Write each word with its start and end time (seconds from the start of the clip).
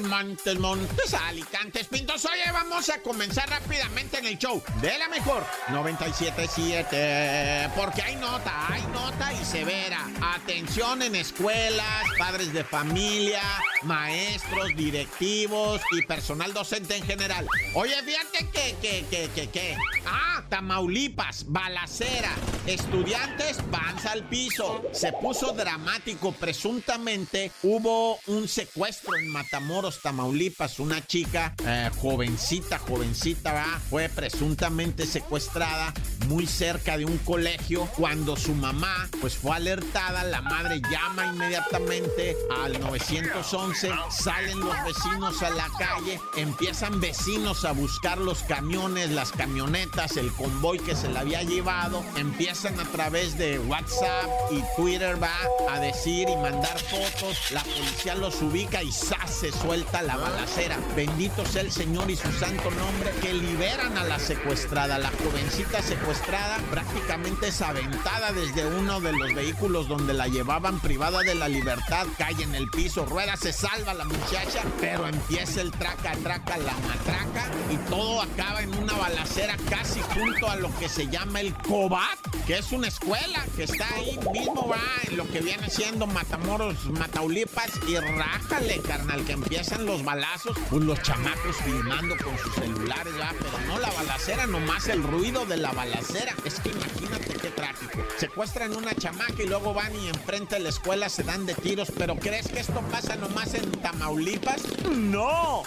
Montes, 0.00 0.58
Montes, 0.58 1.14
Alicantes, 1.14 1.86
Pintos. 1.88 2.24
Oye, 2.24 2.50
vamos 2.52 2.88
a 2.90 3.00
comenzar 3.02 3.48
rápidamente 3.48 4.18
en 4.18 4.26
el 4.26 4.38
show 4.38 4.62
de 4.80 4.98
la 4.98 5.08
mejor 5.08 5.44
97.7. 5.68 7.72
Porque 7.74 8.02
hay 8.02 8.16
nota, 8.16 8.72
hay 8.72 8.82
nota 8.92 9.32
y 9.32 9.44
severa. 9.44 10.06
Atención 10.22 11.02
en 11.02 11.14
escuelas, 11.14 12.04
padres 12.18 12.52
de 12.52 12.64
familia, 12.64 13.42
maestros, 13.82 14.74
directivos 14.76 15.80
y 15.92 16.02
personal 16.02 16.52
docente 16.52 16.96
en 16.96 17.04
general. 17.04 17.46
Oye, 17.74 17.94
fíjate 18.02 18.48
que, 18.50 18.76
que, 18.80 19.06
que, 19.10 19.30
que, 19.34 19.50
que. 19.50 19.76
Ah, 20.06 20.44
Tamaulipas, 20.48 21.44
balacera. 21.48 22.34
Estudiantes, 22.66 23.58
panza 23.70 24.12
al 24.12 24.28
piso. 24.28 24.82
Se 24.92 25.12
puso 25.12 25.52
dramático. 25.52 26.32
Presuntamente 26.32 27.50
hubo 27.62 28.18
un 28.26 28.48
secuestro 28.48 29.16
en 29.16 29.30
Matamoros, 29.30 29.87
Tamaulipas. 29.96 30.78
Una 30.78 31.04
chica 31.06 31.54
eh, 31.64 31.90
jovencita, 31.96 32.78
jovencita, 32.78 33.52
¿va? 33.52 33.80
fue 33.88 34.08
presuntamente 34.08 35.06
secuestrada 35.06 35.94
muy 36.26 36.46
cerca 36.46 36.98
de 36.98 37.06
un 37.06 37.16
colegio. 37.18 37.86
Cuando 37.96 38.36
su 38.36 38.54
mamá, 38.54 39.08
pues 39.20 39.36
fue 39.36 39.56
alertada, 39.56 40.24
la 40.24 40.42
madre 40.42 40.80
llama 40.90 41.26
inmediatamente 41.26 42.36
al 42.62 42.78
911. 42.80 43.90
Salen 44.10 44.60
los 44.60 44.76
vecinos 44.84 45.42
a 45.42 45.50
la 45.50 45.68
calle, 45.78 46.20
empiezan 46.36 47.00
vecinos 47.00 47.64
a 47.64 47.72
buscar 47.72 48.18
los 48.18 48.42
camiones, 48.42 49.10
las 49.10 49.32
camionetas, 49.32 50.16
el 50.16 50.30
convoy 50.32 50.78
que 50.78 50.94
se 50.94 51.08
la 51.08 51.20
había 51.20 51.42
llevado. 51.42 52.04
Empiezan 52.16 52.78
a 52.78 52.84
través 52.84 53.38
de 53.38 53.58
WhatsApp 53.60 54.26
y 54.50 54.62
Twitter, 54.76 55.20
va 55.22 55.34
a 55.70 55.80
decir 55.80 56.28
y 56.28 56.36
mandar 56.36 56.78
fotos. 56.78 57.50
La 57.52 57.62
policía 57.62 58.14
los 58.14 58.42
ubica 58.42 58.82
y 58.82 58.92
¡zas! 58.92 59.38
se 59.38 59.52
suelta 59.52 59.77
la 60.02 60.16
balacera. 60.16 60.76
Bendito 60.96 61.44
sea 61.46 61.62
el 61.62 61.70
Señor 61.70 62.10
y 62.10 62.16
su 62.16 62.30
santo 62.32 62.70
nombre 62.70 63.10
que 63.22 63.32
liberan 63.32 63.96
a 63.96 64.04
la 64.04 64.18
secuestrada. 64.18 64.98
La 64.98 65.10
jovencita 65.10 65.80
secuestrada 65.82 66.58
prácticamente 66.70 67.48
es 67.48 67.62
aventada 67.62 68.32
desde 68.32 68.66
uno 68.66 69.00
de 69.00 69.12
los 69.12 69.34
vehículos 69.34 69.88
donde 69.88 70.14
la 70.14 70.28
llevaban 70.28 70.80
privada 70.80 71.20
de 71.20 71.34
la 71.34 71.48
libertad. 71.48 72.06
Cae 72.16 72.42
en 72.42 72.54
el 72.54 72.68
piso, 72.68 73.06
rueda, 73.06 73.36
se 73.36 73.52
salva 73.52 73.94
la 73.94 74.04
muchacha, 74.04 74.62
pero 74.80 75.06
empieza 75.06 75.60
el 75.60 75.70
traca, 75.70 76.12
traca, 76.22 76.58
la 76.58 76.74
matraca 76.74 77.50
y 77.70 77.76
todo 77.88 78.22
acaba 78.22 78.62
en 78.62 78.74
una 78.74 78.94
balacera 78.94 79.56
casi 79.70 80.00
junto 80.00 80.50
a 80.50 80.56
lo 80.56 80.76
que 80.78 80.88
se 80.88 81.06
llama 81.08 81.40
el 81.40 81.54
COBAT, 81.54 82.18
que 82.46 82.58
es 82.58 82.72
una 82.72 82.88
escuela 82.88 83.44
que 83.56 83.64
está 83.64 83.86
ahí 83.94 84.18
mismo, 84.32 84.68
va, 84.68 84.80
en 85.08 85.16
lo 85.16 85.28
que 85.30 85.40
viene 85.40 85.70
siendo 85.70 86.06
Matamoros, 86.06 86.86
Mataulipas 86.86 87.70
y 87.88 87.96
rájale, 87.96 88.80
carnal, 88.82 89.24
que 89.24 89.36
empiezan 89.68 89.86
los 89.86 90.04
balazos, 90.04 90.56
pues 90.70 90.82
los 90.82 91.02
chamacos 91.02 91.56
filmando 91.56 92.16
con 92.16 92.38
sus 92.38 92.54
celulares, 92.54 93.12
va, 93.20 93.34
pero 93.38 93.66
no 93.66 93.78
la 93.78 93.90
balacera, 93.90 94.46
nomás 94.46 94.88
el 94.88 95.02
ruido 95.02 95.44
de 95.44 95.58
la 95.58 95.72
balacera. 95.72 96.34
Es 96.44 96.58
que 96.60 96.70
imagínate 96.70 97.37
qué 97.48 97.62
trágico. 97.62 98.04
Secuestran 98.16 98.76
una 98.76 98.94
chamaca 98.94 99.42
y 99.42 99.46
luego 99.46 99.74
van 99.74 99.94
y 99.96 100.08
enfrente 100.08 100.56
de 100.56 100.62
la 100.62 100.68
escuela 100.68 101.08
se 101.08 101.22
dan 101.22 101.46
de 101.46 101.54
tiros, 101.54 101.92
pero 101.96 102.16
¿crees 102.16 102.48
que 102.48 102.60
esto 102.60 102.80
pasa 102.90 103.16
nomás 103.16 103.54
en 103.54 103.70
Tamaulipas? 103.72 104.62
¡No! 104.88 105.62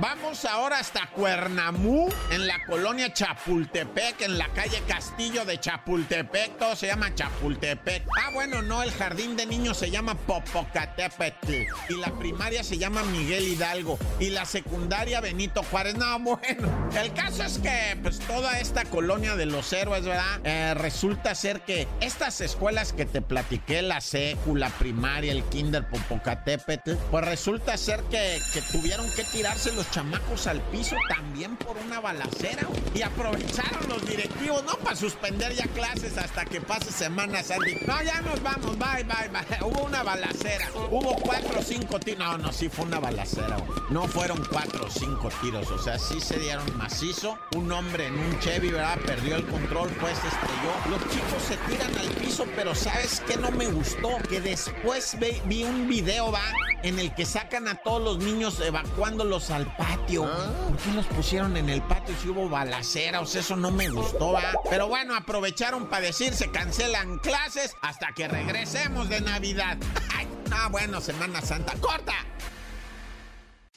Vamos 0.00 0.44
ahora 0.44 0.80
hasta 0.80 1.08
Cuernamú, 1.10 2.08
en 2.32 2.48
la 2.48 2.64
colonia 2.66 3.12
Chapultepec, 3.12 4.22
en 4.22 4.38
la 4.38 4.48
calle 4.48 4.82
Castillo 4.88 5.44
de 5.44 5.60
Chapultepec. 5.60 6.58
Todo 6.58 6.74
se 6.74 6.88
llama 6.88 7.14
Chapultepec. 7.14 8.02
Ah, 8.20 8.30
bueno, 8.32 8.60
no, 8.60 8.82
el 8.82 8.90
jardín 8.90 9.36
de 9.36 9.46
niños 9.46 9.76
se 9.76 9.92
llama 9.92 10.16
Popocatépetl. 10.16 11.52
Y 11.88 11.94
la 12.00 12.12
primaria 12.18 12.64
se 12.64 12.76
llama 12.76 13.04
Miguel 13.04 13.46
Hidalgo. 13.46 13.96
Y 14.18 14.30
la 14.30 14.44
secundaria 14.46 15.20
Benito 15.20 15.62
Juárez. 15.62 15.94
No, 15.94 16.18
bueno, 16.18 16.90
el 17.00 17.12
caso 17.12 17.44
es 17.44 17.58
que, 17.58 17.96
pues, 18.02 18.18
toda 18.18 18.58
esta 18.58 18.84
colonia 18.84 19.36
de 19.36 19.46
los 19.46 19.72
héroes, 19.72 20.03
¿verdad? 20.04 20.40
Eh, 20.44 20.74
resulta 20.74 21.34
ser 21.34 21.62
que 21.62 21.88
estas 22.00 22.40
escuelas 22.40 22.92
que 22.92 23.06
te 23.06 23.22
platiqué, 23.22 23.82
la 23.82 24.00
secu, 24.00 24.56
la 24.56 24.70
primaria, 24.70 25.32
el 25.32 25.42
kinder 25.44 25.88
Popocatépetl, 25.88 26.92
pues 27.10 27.24
resulta 27.24 27.76
ser 27.76 28.02
que, 28.04 28.38
que 28.52 28.62
tuvieron 28.62 29.06
que 29.16 29.24
tirarse 29.24 29.72
los 29.72 29.90
chamacos 29.90 30.46
al 30.46 30.60
piso 30.62 30.96
también 31.08 31.56
por 31.56 31.76
una 31.76 32.00
balacera. 32.00 32.66
Y 32.94 33.02
aprovecharon 33.02 33.88
los 33.88 34.06
directivos, 34.06 34.64
no 34.64 34.76
para 34.78 34.96
suspender 34.96 35.54
ya 35.54 35.66
clases 35.68 36.16
hasta 36.18 36.44
que 36.44 36.60
pase 36.60 36.92
Semana 36.92 37.42
Santa. 37.42 37.64
No, 37.86 38.02
ya 38.02 38.20
nos 38.20 38.42
vamos, 38.42 38.78
bye, 38.78 39.04
bye, 39.04 39.28
bye. 39.28 39.58
Hubo 39.62 39.84
una 39.84 40.02
balacera. 40.02 40.68
Hubo 40.90 41.14
cuatro 41.16 41.58
o 41.58 41.62
cinco 41.62 41.98
tiros. 41.98 42.18
No, 42.18 42.38
no, 42.38 42.52
sí 42.52 42.68
fue 42.68 42.84
una 42.84 42.98
balacera. 42.98 43.56
No 43.90 44.06
fueron 44.06 44.44
cuatro 44.50 44.86
o 44.86 44.90
cinco 44.90 45.28
tiros. 45.40 45.70
O 45.70 45.78
sea, 45.78 45.98
sí 45.98 46.20
se 46.20 46.38
dieron 46.38 46.76
macizo. 46.76 47.38
Un 47.56 47.70
hombre 47.72 48.06
en 48.06 48.18
un 48.18 48.38
Chevy, 48.40 48.70
¿verdad? 48.70 48.98
Perdió 49.06 49.36
el 49.36 49.46
control, 49.46 49.90
pues 50.00 50.18
se 50.18 50.28
estrelló. 50.28 50.72
Los 50.90 51.00
chicos 51.10 51.42
se 51.42 51.56
tiran 51.68 51.96
al 51.98 52.08
piso, 52.16 52.46
pero 52.54 52.74
¿sabes 52.74 53.22
qué 53.26 53.36
no 53.36 53.50
me 53.50 53.66
gustó? 53.66 54.08
Que 54.28 54.40
después 54.40 55.18
ve- 55.18 55.40
vi 55.46 55.64
un 55.64 55.88
video, 55.88 56.30
va, 56.32 56.42
en 56.82 56.98
el 56.98 57.14
que 57.14 57.24
sacan 57.26 57.68
a 57.68 57.76
todos 57.76 58.02
los 58.02 58.18
niños 58.18 58.60
evacuándolos 58.60 59.50
al 59.50 59.66
patio. 59.76 60.24
¿Por 60.24 60.76
qué 60.78 60.92
los 60.92 61.06
pusieron 61.06 61.56
en 61.56 61.68
el 61.70 61.82
patio 61.82 62.14
si 62.20 62.28
hubo 62.28 62.48
balacera? 62.48 63.20
O 63.20 63.26
sea, 63.26 63.40
eso 63.40 63.56
no 63.56 63.70
me 63.70 63.88
gustó, 63.88 64.32
va. 64.32 64.52
Pero 64.70 64.88
bueno, 64.88 65.14
aprovecharon 65.14 65.86
para 65.88 66.06
decir 66.06 66.34
se 66.34 66.50
cancelan 66.50 67.18
clases 67.18 67.74
hasta 67.82 68.12
que 68.12 68.28
regresemos 68.28 69.08
de 69.08 69.20
Navidad. 69.20 69.76
Ay, 70.16 70.26
ah, 70.52 70.68
bueno, 70.70 71.00
Semana 71.00 71.40
Santa. 71.40 71.74
¡Corta! 71.80 72.14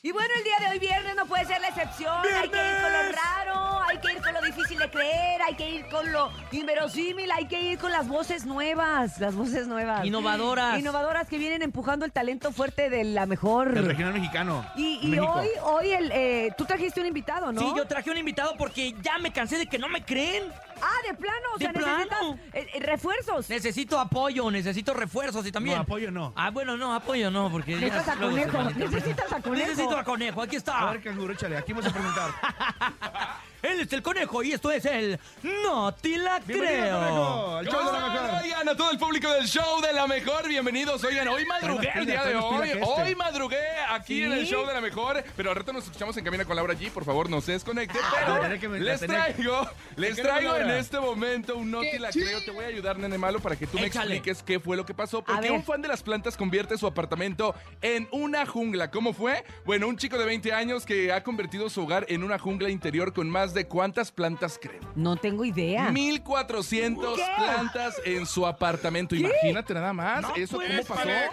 Y 0.04 0.12
bueno, 0.12 0.30
el 0.38 0.44
día 0.44 0.56
de 0.60 0.68
hoy 0.68 0.80
viernes 0.80 1.16
no 1.16 1.26
puede 1.26 1.46
ser 1.46 1.60
la 1.60 1.70
excepción. 1.70 2.16
Hay 2.24 2.50
que 2.50 2.56
ir 2.58 2.82
con 2.82 2.94
lo 2.94 3.12
raro, 3.12 3.77
hay 3.88 3.98
que 4.00 4.12
ir 4.14 4.22
con 4.22 4.34
lo 4.34 4.42
difícil 4.42 4.78
de 4.78 4.90
creer, 4.90 5.42
hay 5.42 5.56
que 5.56 5.70
ir 5.70 5.88
con 5.90 6.12
lo 6.12 6.32
inverosímil, 6.52 7.32
hay 7.32 7.48
que 7.48 7.62
ir 7.62 7.78
con 7.80 7.92
las 7.92 8.08
voces 8.08 8.46
nuevas, 8.46 9.20
las 9.20 9.36
voces 9.36 9.68
nuevas. 9.68 10.06
Innovadoras. 10.06 10.80
Innovadoras 10.80 11.28
que 11.28 11.38
vienen 11.38 11.62
empujando 11.62 12.06
el 12.06 12.12
talento 12.12 12.52
fuerte 12.52 12.90
de 12.90 13.04
la 13.04 13.26
mejor. 13.26 13.78
El 13.78 13.86
regional 13.86 14.14
mexicano. 14.14 14.66
Y, 14.76 15.18
hoy, 15.20 15.48
hoy 15.64 15.92
el, 15.92 16.12
eh, 16.14 16.52
tú 16.58 16.66
trajiste 16.66 17.00
un 17.02 17.08
invitado, 17.08 17.52
¿no? 17.52 17.62
Sí, 17.62 17.68
yo 17.76 17.86
traje 17.88 18.12
un 18.12 18.18
invitado 18.18 18.56
porque 18.58 18.94
ya 19.02 19.18
me 19.20 19.32
cansé 19.32 19.58
de 19.58 19.68
que 19.68 19.78
no 19.78 19.88
me 19.90 20.04
creen. 20.04 20.44
Ah, 20.82 21.08
de 21.08 21.16
plano, 21.16 21.48
o 21.56 21.58
De 21.58 21.66
sea, 21.66 21.74
plano. 21.74 21.98
necesitas 21.98 22.22
eh, 22.54 22.68
eh, 22.76 22.80
refuerzos. 22.82 23.50
Necesito 23.50 24.00
apoyo, 24.00 24.52
necesito 24.52 24.94
refuerzos 24.94 25.46
y 25.48 25.52
también. 25.52 25.78
No, 25.78 25.82
apoyo 25.84 26.12
no. 26.12 26.34
Ah, 26.36 26.52
bueno, 26.52 26.78
no, 26.78 26.94
apoyo 26.94 27.32
no, 27.32 27.50
porque. 27.50 27.72
ya 27.74 27.80
Necesitas 27.80 28.08
a 28.10 28.20
conejo, 28.20 28.64
necesitas 28.76 29.34
a 29.34 29.42
conejo. 29.42 29.66
Necesito 29.68 29.98
a 29.98 30.04
conejo, 30.04 30.42
aquí 30.42 30.56
A 30.56 30.60
está. 30.60 30.92
ver, 30.92 31.02
canguro, 31.02 31.34
échale. 31.34 31.58
Aquí 31.58 31.74
vamos 31.74 31.88
a 31.88 31.94
presentar. 31.94 32.30
Él 33.64 33.80
es 33.82 33.92
el 33.92 34.02
conejo 34.04 34.44
y 34.44 34.52
esto 34.52 34.70
es 34.72 34.86
el 34.86 35.20
No 35.42 35.92
te 35.94 36.18
la 36.18 36.40
Bienvenido, 36.40 36.78
creo. 36.84 37.00
conejo, 37.00 37.56
al 37.58 37.66
show 37.68 37.86
de 37.86 37.92
la 37.92 38.08
mejor. 38.10 38.30
Oigan, 38.44 38.70
a 38.70 38.78
todo 38.78 38.92
el 38.92 38.98
público 39.00 39.34
del 39.34 39.48
show 39.48 39.82
de 39.82 39.94
la 39.94 40.06
mejor, 40.08 40.48
bienvenidos. 40.48 41.04
Oigan, 41.04 41.28
hoy 41.28 41.46
madrugué 41.46 41.90
el 41.96 42.06
día 42.06 42.24
de 42.24 42.36
hoy. 42.36 42.70
Hoy 42.84 43.16
madrugué 43.16 43.58
aquí 43.90 44.24
en 44.24 44.32
el 44.34 44.46
show 44.46 44.66
de 44.66 44.74
la 44.74 44.82
mejor. 44.82 45.24
Pero 45.36 45.50
al 45.50 45.56
rato 45.56 45.74
nos 45.74 45.86
escuchamos 45.86 46.16
en 46.18 46.24
cabina 46.24 46.46
con 46.46 46.56
Laura 46.56 46.76
G. 46.76 46.92
Por 46.92 47.04
favor, 47.04 47.30
no 47.30 47.42
se 47.42 47.54
desconecte. 47.54 47.98
la 48.00 48.40
Pero 48.42 48.60
que- 48.60 48.80
les 48.80 49.00
traigo, 49.00 49.68
les 49.96 50.16
traigo 50.18 50.56
en 50.56 50.62
Laura. 50.68 50.78
este 50.80 51.00
momento 51.00 51.58
un 51.58 51.72
no 51.72 51.82
te 51.82 51.98
la 52.00 52.12
creo. 52.12 52.44
Te 52.44 52.52
voy 52.52 52.64
a 52.66 52.68
ayudar, 52.68 52.98
nene 53.00 53.18
malo, 53.18 53.40
para 53.40 53.56
que 53.56 53.66
tú 53.66 53.78
me 53.80 53.88
Échale. 53.88 54.16
expliques 54.18 54.44
qué 54.44 54.60
fue 54.60 54.78
lo 54.78 54.86
que 54.86 54.94
pasó. 54.94 55.24
Porque 55.24 55.42
ver. 55.42 55.52
un 55.52 55.64
fan 55.64 55.82
de 55.82 55.88
las 55.88 56.04
plantas 56.04 56.38
convierte 56.38 56.78
su 56.78 56.86
apartamento 56.86 57.56
en 57.82 58.08
una 58.12 58.46
jungla. 58.46 58.92
¿Cómo 58.92 59.14
fue? 59.14 59.44
Bueno, 59.66 59.88
un 59.88 59.98
chico 59.98 60.18
de 60.18 60.26
20 60.26 60.54
años 60.54 60.86
que 60.86 61.12
ha 61.12 61.24
convertido 61.24 61.70
su 61.70 61.82
hogar 61.84 62.06
en 62.10 62.24
una 62.24 62.38
jungla 62.38 62.70
interior 62.70 63.14
con 63.14 63.30
más 63.30 63.47
de 63.54 63.68
cuántas 63.68 64.12
plantas 64.12 64.60
creen. 64.62 64.82
No 64.96 65.16
tengo 65.16 65.46
idea. 65.46 65.92
1400 65.92 67.16
¿Qué? 67.18 67.26
plantas 67.38 67.96
en 68.06 68.26
su 68.26 68.46
apartamento. 68.46 69.16
Imagínate 69.16 69.74
nada 69.74 69.94
más. 69.94 70.22
No 70.22 70.36
¿Eso 70.36 70.58
cómo 70.58 70.84
pasó? 70.88 71.04
ser. 71.04 71.30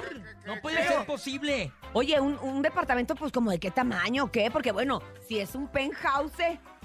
No 0.47 0.61
puede 0.61 0.87
ser 0.87 1.07
posible. 1.07 1.73
Oye, 1.93 2.21
un, 2.21 2.39
un 2.39 2.61
departamento, 2.63 3.15
pues, 3.15 3.33
como 3.33 3.51
de 3.51 3.59
qué 3.59 3.71
tamaño, 3.71 4.31
¿qué? 4.31 4.51
Porque, 4.51 4.73
bueno, 4.73 5.01
si 5.27 5.39
es 5.39 5.55
un 5.55 5.69
penthouse 5.69 6.33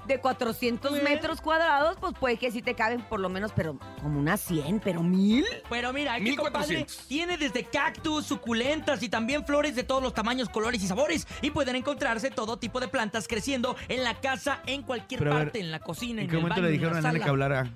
de 0.10 0.20
400 0.20 0.92
Pues. 0.92 1.04
metros 1.04 1.40
cuadrados, 1.40 1.96
pues 2.02 2.14
puede 2.20 2.36
que 2.38 2.52
sí 2.52 2.62
te 2.62 2.74
caben 2.76 3.02
por 3.02 3.20
lo 3.22 3.30
menos, 3.30 3.54
pero 3.56 3.78
como 4.02 4.20
unas 4.20 4.42
100, 4.42 4.82
pero 4.82 5.02
mil. 5.04 5.46
Pero 5.70 5.94
mira, 5.94 6.14
compadre 6.36 6.78
1400. 6.80 7.08
tiene 7.08 7.38
desde 7.38 7.64
cactus, 7.64 8.26
suculentas 8.26 9.02
y 9.04 9.10
también 9.10 9.46
flores 9.46 9.76
de 9.76 9.84
todos 9.84 10.04
los 10.04 10.14
tamaños, 10.14 10.50
colores 10.50 10.84
y 10.84 10.88
sabores. 10.88 11.28
Y 11.42 11.52
pueden 11.52 11.76
encontrarse 11.78 12.32
todo 12.32 12.58
tipo 12.58 12.80
de 12.82 12.88
plantas 12.90 13.28
creciendo 13.28 13.76
en 13.88 14.04
la 14.04 14.16
casa, 14.16 14.62
en 14.66 14.82
cualquier 14.84 15.20
Pero 15.20 15.32
a 15.32 15.36
ver, 15.36 15.44
parte, 15.46 15.60
en 15.60 15.72
la 15.72 15.80
cocina, 15.80 16.22
¿En 16.22 16.26
en, 16.26 16.30
qué 16.30 16.36
el 16.36 16.42
momento 16.42 16.62
baño, 16.62 16.64
le 16.64 16.76
en 16.76 16.82
dijeron 16.82 16.94
la 16.94 17.00
a 17.00 17.02
sala. 17.14 17.24
que 17.24 17.30
hablara? 17.30 17.72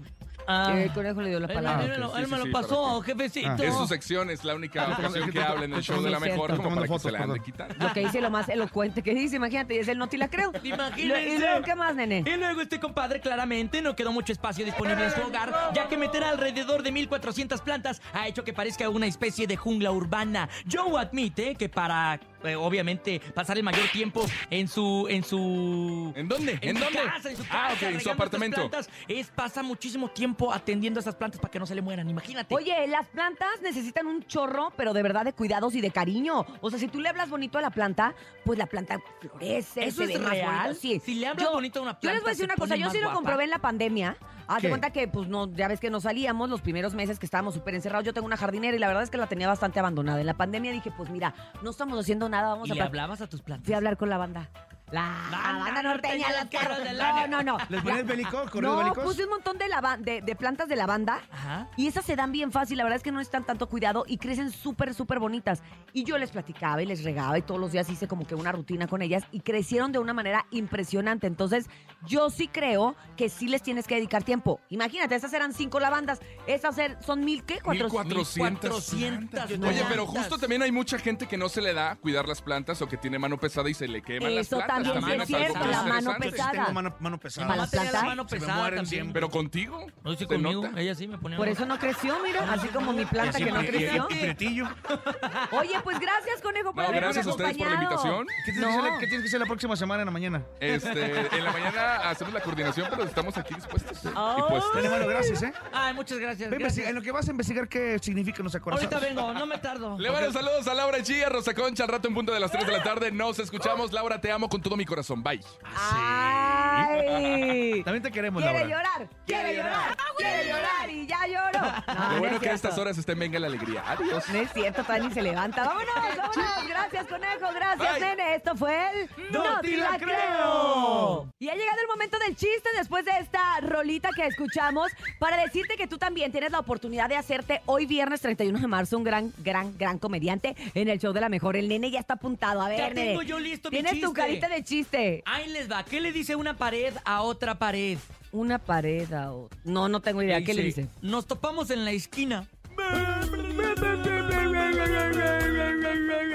Ah, 0.48 0.74
El 0.78 0.92
conejo 0.92 1.22
le 1.22 1.30
dio 1.30 1.40
la 1.40 1.48
palabra. 1.48 1.86
él- 1.86 1.92
ok, 1.92 1.98
él- 1.98 2.04
sí, 2.14 2.18
él 2.20 2.26
sí, 2.26 2.32
me 2.32 2.38
lo 2.38 2.44
sí, 2.46 2.52
pasó, 2.52 3.02
jefecito. 3.02 3.64
Es 3.64 3.76
su 3.76 3.88
sección, 3.88 4.30
es 4.30 4.44
la 4.44 4.56
única 4.56 4.84
Ah, 4.88 4.96
ocasión 5.00 5.32
que 5.32 5.40
habla 5.42 5.66
en 5.66 5.74
el 5.74 5.82
show 5.82 6.02
de 6.02 6.10
la 6.10 6.20
mejor 6.20 6.48
cierto. 6.52 6.64
como 6.64 6.76
para 6.76 6.82
que 6.82 6.88
Tomando 6.88 7.00
se 7.00 7.12
la 7.12 7.20
ande 7.20 7.34
fotos, 7.40 7.46
quitando. 7.46 7.76
Lo 7.88 7.94
que 7.94 8.00
dice 8.02 8.22
lo 8.22 8.30
más 8.30 8.50
elocuente 8.50 9.02
que 9.02 9.14
dice, 9.14 9.36
imagínate, 9.38 9.76
y 9.76 9.78
es 9.80 9.88
el 9.88 9.98
no 9.98 10.08
te 10.08 10.18
la 10.18 10.28
creo. 10.30 10.52
Imagínense. 10.64 11.36
¿Y 11.36 11.38
luego 11.40 11.62
qué 11.64 11.76
más, 11.76 11.96
nene? 11.96 12.24
Y 12.26 12.38
luego 12.38 12.62
este 12.62 12.80
compadre 12.80 13.20
claramente 13.22 13.82
no 13.82 13.96
quedó 13.96 14.12
mucho 14.12 14.32
espacio 14.34 14.66
disponible 14.66 15.06
en 15.06 15.12
su 15.12 15.22
hogar, 15.22 15.54
ya 15.74 15.88
que 15.88 15.98
meter 15.98 16.24
alrededor 16.24 16.84
de 16.84 16.92
1400 16.92 17.62
plantas 17.62 18.02
ha 18.14 18.28
hecho 18.28 18.44
que 18.44 18.54
parezca 18.54 18.90
una 18.90 19.06
especie 19.08 19.48
de 19.48 19.56
jungla 19.56 19.92
urbana. 19.92 20.50
Joe 20.72 21.00
admite 21.02 21.56
que 21.56 21.70
para 21.70 22.20
eh, 22.44 22.56
obviamente, 22.56 23.20
pasar 23.34 23.58
el 23.58 23.64
mayor 23.64 23.88
tiempo 23.92 24.26
en 24.50 24.68
su, 24.68 25.08
en 25.10 25.24
su, 25.24 26.14
¿En 26.16 26.28
dónde? 26.28 26.58
¿En, 26.62 26.78
su 26.78 26.84
dónde? 26.84 27.00
casa, 27.04 27.30
en 27.30 27.38
su 27.38 27.44
ah, 27.44 27.68
casa, 27.70 27.74
ok, 27.74 27.94
en 27.94 28.02
su 28.02 28.10
apartamento. 28.12 28.56
plantas, 28.58 28.90
es 29.08 29.28
pasa 29.28 29.64
muchísimo 29.64 30.10
tiempo 30.10 30.52
atendiendo 30.54 31.00
a 31.00 31.02
esas 31.02 31.16
plantas 31.16 31.40
para 31.40 31.52
que 31.52 31.60
no 31.60 31.66
se 31.66 31.76
le 31.76 31.82
mueran. 31.82 32.10
Imagínate. 32.10 32.54
Oye, 32.54 32.88
las 32.88 33.08
plantas 33.08 33.62
necesitan 33.62 34.08
un 34.08 34.24
chorro, 34.24 34.72
pero 34.76 34.94
de 34.94 35.04
verdad 35.04 35.26
de 35.26 35.34
cuidados 35.34 35.76
y 35.76 35.82
de 35.82 35.92
cariño. 35.92 36.46
O 36.62 36.70
sea, 36.70 36.80
si 36.80 36.88
tú 36.88 37.00
le 37.00 37.10
hablas 37.10 37.30
bonito 37.30 37.58
a 37.58 37.62
la 37.62 37.70
planta, 37.72 38.14
pues 38.44 38.58
la 38.58 38.66
planta 38.66 39.00
florece, 39.20 39.86
¿Eso 39.86 40.06
se 40.06 40.14
es 40.14 40.24
real? 40.24 40.76
Sí. 40.76 41.02
Si 41.04 41.16
le 41.16 41.28
hablas 41.28 41.52
bonito 41.52 41.80
a 41.80 41.84
una 41.84 41.94
Yo 41.94 42.00
planta, 42.00 42.14
les 42.14 42.22
voy 42.22 42.30
a 42.30 42.34
decir 42.34 42.46
una 42.46 42.56
cosa, 42.56 42.76
yo 42.76 42.90
sí 42.90 42.98
lo 42.98 43.04
guapa. 43.04 43.16
comprobé 43.16 43.44
en 43.46 43.50
la 43.50 43.60
pandemia. 43.60 44.18
Haz 44.48 44.62
de 44.62 44.70
cuenta 44.70 44.92
que, 44.92 45.08
pues, 45.08 45.28
no, 45.30 45.50
ya 45.54 45.70
ves 45.70 45.80
que 45.80 45.90
no 45.90 46.02
salíamos 46.02 46.50
los 46.50 46.62
primeros 46.62 46.94
meses 46.94 47.18
que 47.18 47.26
estábamos 47.26 47.54
súper 47.54 47.76
encerrados. 47.76 48.06
Yo 48.06 48.14
tengo 48.14 48.26
una 48.28 48.36
jardinera 48.36 48.76
y 48.76 48.80
la 48.80 48.88
verdad 48.88 49.04
es 49.04 49.10
que 49.10 49.18
la 49.18 49.28
tenía 49.28 49.48
bastante 49.48 49.80
abandonada. 49.80 50.20
En 50.20 50.26
la 50.26 50.34
pandemia 50.34 50.72
dije, 50.72 50.92
pues 50.96 51.10
mira, 51.10 51.34
no 51.62 51.70
estamos 51.70 51.98
haciendo 51.98 52.28
nada, 52.34 52.50
vamos 52.50 52.68
¿Y 52.68 52.72
a... 52.72 52.76
pla- 52.76 52.86
hablabas 52.86 53.22
a 53.22 53.28
tus 53.28 53.42
plantas? 53.42 53.66
Fui 53.66 53.74
a 53.74 53.78
hablar 53.78 53.96
con 53.98 54.10
la 54.10 54.18
banda. 54.18 54.50
La 54.94 55.28
Banda 55.32 55.58
banda 55.64 55.82
norteña, 55.84 56.28
norteña, 56.28 56.28
los 56.30 56.38
los 56.40 56.50
carros 56.62 56.84
de 56.84 56.94
No, 56.94 57.28
no, 57.28 57.44
no. 57.44 57.58
¿Les 57.70 57.84
No, 57.84 58.04
belicos? 58.06 59.04
puse 59.04 59.24
un 59.24 59.30
montón 59.32 59.58
de, 59.58 59.68
lava- 59.68 59.98
de, 59.98 60.22
de 60.22 60.36
plantas 60.36 60.68
de 60.70 60.76
lavanda 60.76 61.22
Ajá. 61.32 61.68
y 61.76 61.88
esas 61.88 62.06
se 62.06 62.16
dan 62.16 62.32
bien 62.32 62.52
fácil, 62.52 62.78
la 62.78 62.84
verdad 62.84 62.98
es 62.98 63.04
que 63.04 63.12
no 63.12 63.20
están 63.20 63.44
tanto 63.44 63.68
cuidado 63.68 64.04
y 64.08 64.18
crecen 64.18 64.52
súper, 64.52 64.94
súper 64.94 65.18
bonitas. 65.20 65.64
Y 65.94 66.04
yo 66.04 66.18
les 66.20 66.30
platicaba 66.32 66.82
y 66.82 66.86
les 66.86 67.04
regaba 67.04 67.38
y 67.38 67.42
todos 67.42 67.60
los 67.60 67.72
días 67.72 67.90
hice 67.90 68.08
como 68.08 68.28
que 68.28 68.36
una 68.36 68.52
rutina 68.52 68.88
con 68.88 69.02
ellas 69.02 69.24
y 69.32 69.40
crecieron 69.42 69.92
de 69.92 70.00
una 70.00 70.14
manera 70.14 70.46
impresionante. 70.52 71.26
Entonces, 71.28 71.70
yo 72.06 72.30
sí 72.30 72.48
creo 72.48 72.96
que 73.18 73.30
sí 73.30 73.48
les 73.48 73.64
tienes 73.64 73.88
que 73.88 73.96
dedicar 73.96 74.24
tiempo. 74.24 74.60
Imagínate, 74.70 75.16
esas 75.16 75.34
eran 75.34 75.54
cinco 75.54 75.80
lavandas, 75.80 76.20
esas 76.46 76.78
er- 76.78 77.02
son 77.04 77.26
mil, 77.26 77.44
¿qué? 77.44 77.60
Cuatro- 77.62 77.90
1400 77.90 78.44
1400 78.44 78.90
plantas. 78.90 79.48
plantas. 79.48 79.70
Oye, 79.70 79.86
pero 79.90 80.06
justo 80.06 80.38
también 80.38 80.62
hay 80.62 80.72
mucha 80.72 81.00
gente 81.00 81.28
que 81.28 81.38
no 81.38 81.50
se 81.50 81.62
le 81.62 81.74
da 81.74 81.96
cuidar 81.96 82.28
las 82.28 82.42
plantas 82.44 82.82
o 82.82 82.88
que 82.88 82.98
tiene 82.98 83.18
mano 83.18 83.38
pesada 83.40 83.70
y 83.70 83.74
se 83.74 83.88
le 83.88 84.02
queman 84.02 84.36
las 84.36 84.46
Eso 84.48 84.58
plantas. 84.58 84.83
También 84.92 85.22
es 85.22 85.34
algo 85.34 85.38
cierto, 85.48 85.66
la 85.68 85.82
mano 85.84 86.16
pesada. 86.20 86.52
tengo 86.52 86.72
mano, 86.74 86.96
mano 87.00 87.18
pesada. 87.20 87.48
¿Para 87.48 87.58
mamá 87.62 87.70
tenía 87.72 87.92
la 87.92 88.02
mano 88.04 88.28
Se 88.28 88.36
me 88.36 88.40
pesada 88.42 88.60
mueren 88.60 88.78
también. 88.80 88.90
siempre. 89.04 89.14
Pero 89.14 89.30
contigo. 89.30 89.88
No, 90.04 90.12
sí, 90.12 90.18
se 90.18 90.28
conmigo. 90.28 90.64
nota. 90.64 90.82
Ella 90.82 90.96
sí 90.96 91.08
me 91.08 91.18
ponía. 91.18 91.38
Por 91.38 91.48
eso 91.48 91.66
no 91.66 91.80
creció, 91.80 92.16
mira, 92.24 92.52
así 92.52 92.68
como 92.70 92.92
mi 92.94 93.06
planta 93.06 93.38
que 93.38 93.46
no 93.52 93.58
así, 93.60 93.66
y- 93.66 93.70
y- 93.70 93.72
creció. 93.72 94.08
y 94.10 94.16
Pretillo. 94.16 94.68
Oye, 95.52 95.80
pues 95.84 96.00
gracias, 96.00 96.42
conejo, 96.42 96.74
por 96.74 96.84
No, 96.84 96.90
habernos 96.90 97.14
gracias 97.16 97.28
a 97.28 97.30
ustedes 97.32 97.58
por 97.58 97.68
la 97.68 97.74
invitación. 97.76 98.28
¿Qué 98.46 98.52
tienes, 98.52 98.70
que 98.70 98.78
hacer, 98.80 98.92
la- 98.92 99.00
qué 99.00 99.08
tienes 99.08 99.22
que 99.24 99.28
hacer 99.28 99.40
la 99.40 99.46
próxima 99.46 99.76
semana 99.76 100.02
en 100.02 100.06
la 100.08 100.12
mañana? 100.12 100.44
Este, 100.60 101.38
en 101.38 101.44
la 101.44 101.52
mañana 101.52 101.96
hacemos 102.10 102.34
la 102.34 102.42
coordinación, 102.42 102.88
pero 102.90 103.04
estamos 103.04 103.38
aquí 103.38 103.54
dispuestos. 103.54 104.00
Oh. 104.16 104.36
Y 104.38 104.42
puestos. 104.52 104.74
Dale, 104.76 104.90
mano, 104.90 105.08
gracias, 105.08 105.44
¿eh? 105.44 105.54
Ay, 105.72 105.94
muchas 105.94 106.18
gracias. 106.20 106.50
Ve, 106.50 106.58
en 106.90 106.96
lo 106.96 107.02
que 107.02 107.12
vas 107.12 107.28
a 107.28 107.32
investigar 107.32 107.68
qué 107.68 108.00
significan 108.00 108.44
los 108.44 108.56
acorazados. 108.56 108.92
Ahorita 108.94 109.08
vengo, 109.14 109.34
no 109.34 109.46
me 109.46 109.58
tardo. 109.58 109.98
Le 110.00 110.12
mando 110.12 110.32
saludos 110.32 110.68
a 110.68 110.74
Laura 110.74 111.02
Chía, 111.04 111.30
Rosa 111.30 111.54
Concha, 111.54 111.84
al 111.84 111.90
rato 111.90 112.08
en 112.08 112.14
punto 112.14 112.32
de 112.34 112.40
las 112.40 112.52
3 112.52 112.66
de 112.66 112.72
la 112.72 112.84
tarde. 112.84 113.12
Nos 113.12 113.40
escuchamos. 113.40 113.92
Laura, 113.94 114.20
te 114.20 114.32
amo 114.32 114.50
con 114.50 114.62
todo 114.64 114.78
mi 114.78 114.86
corazón. 114.86 115.22
Bye. 115.22 115.42
Ay. 115.76 117.82
También 117.84 118.04
te 118.04 118.12
queremos, 118.12 118.42
Quiere 118.42 118.60
Laura. 118.60 118.76
llorar, 118.78 119.10
quiere 119.26 119.56
llorar, 119.56 119.98
quiere 120.18 120.48
llorar 120.48 120.90
y 120.90 121.08
ya 121.08 121.28
lloró. 121.28 121.54
No, 121.94 121.94
Lo 121.94 122.10
no 122.14 122.20
bueno 122.20 122.36
es 122.36 122.42
que 122.42 122.50
a 122.50 122.54
estas 122.54 122.72
cierto. 122.72 122.82
horas 122.82 122.98
está 122.98 123.12
en 123.14 123.20
Venga 123.20 123.40
la 123.40 123.48
Alegría. 123.48 123.84
Adiós. 123.88 124.28
No 124.30 124.40
es 124.40 124.52
cierto, 124.54 124.84
todavía 124.84 125.08
ni 125.08 125.14
se 125.14 125.22
levanta. 125.22 125.64
Vámonos, 125.66 125.94
vámonos. 126.18 126.68
Gracias, 126.68 127.08
conejo. 127.08 127.54
Gracias, 127.54 127.92
Bye. 127.94 128.00
nene. 128.02 128.36
Esto 128.36 128.56
fue 128.56 128.90
el 128.92 129.10
No 129.32 129.60
te 129.62 129.78
la 129.78 129.98
creo. 129.98 131.30
Y 131.40 131.50
ha 131.50 131.56
llegado 131.56 131.78
el 131.82 131.88
momento 131.88 132.18
del 132.20 132.36
chiste 132.36 132.70
después 132.78 133.06
de 133.06 133.12
esta 133.20 133.60
rolita 133.62 134.10
que 134.16 134.26
escuchamos 134.28 134.92
para 135.20 135.38
decirte 135.38 135.76
que 135.78 135.88
tú 135.88 135.98
también 135.98 136.32
tienes 136.32 136.52
la 136.52 136.60
oportunidad 136.60 137.08
de 137.10 137.16
hacerte 137.18 137.62
hoy 137.66 137.86
viernes 137.86 138.22
31 138.22 138.60
de 138.60 138.68
marzo 138.68 138.98
un 138.98 139.04
gran, 139.04 139.34
gran, 139.40 139.78
gran 139.78 140.00
comediante 140.00 140.56
en 140.74 140.90
el 140.90 141.00
show 141.00 141.14
de 141.14 141.22
la 141.22 141.30
mejor. 141.30 141.56
El 141.56 141.68
nene 141.70 141.92
ya 141.92 142.00
está 142.00 142.16
apuntado. 142.16 142.62
A 142.62 142.70
ver, 142.70 142.78
Ya 142.80 142.90
nene. 142.90 143.08
tengo 143.10 143.22
yo 143.22 143.40
listo 143.40 143.70
mi 143.70 143.78
Tienes 143.78 143.94
tu 144.02 144.08
chiste. 144.08 144.22
carita 144.22 144.50
de 144.50 144.53
chiste. 144.62 145.24
Ahí 145.26 145.48
les 145.50 145.72
va. 145.72 145.84
¿Qué 145.86 146.02
le 146.02 146.12
dice 146.12 146.36
una 146.36 146.58
pared 146.58 146.94
a 147.06 147.22
otra 147.22 147.58
pared? 147.58 147.98
Una 148.32 148.60
pared 148.60 149.12
a 149.14 149.32
otra. 149.32 149.58
No, 149.64 149.88
no 149.88 150.02
tengo 150.02 150.22
idea. 150.22 150.44
¿Qué 150.44 150.54
le 150.54 150.64
dice? 150.64 150.90
Nos 151.02 151.26
topamos 151.28 151.70
en 151.70 151.86
la 151.86 151.92
esquina. 151.92 152.46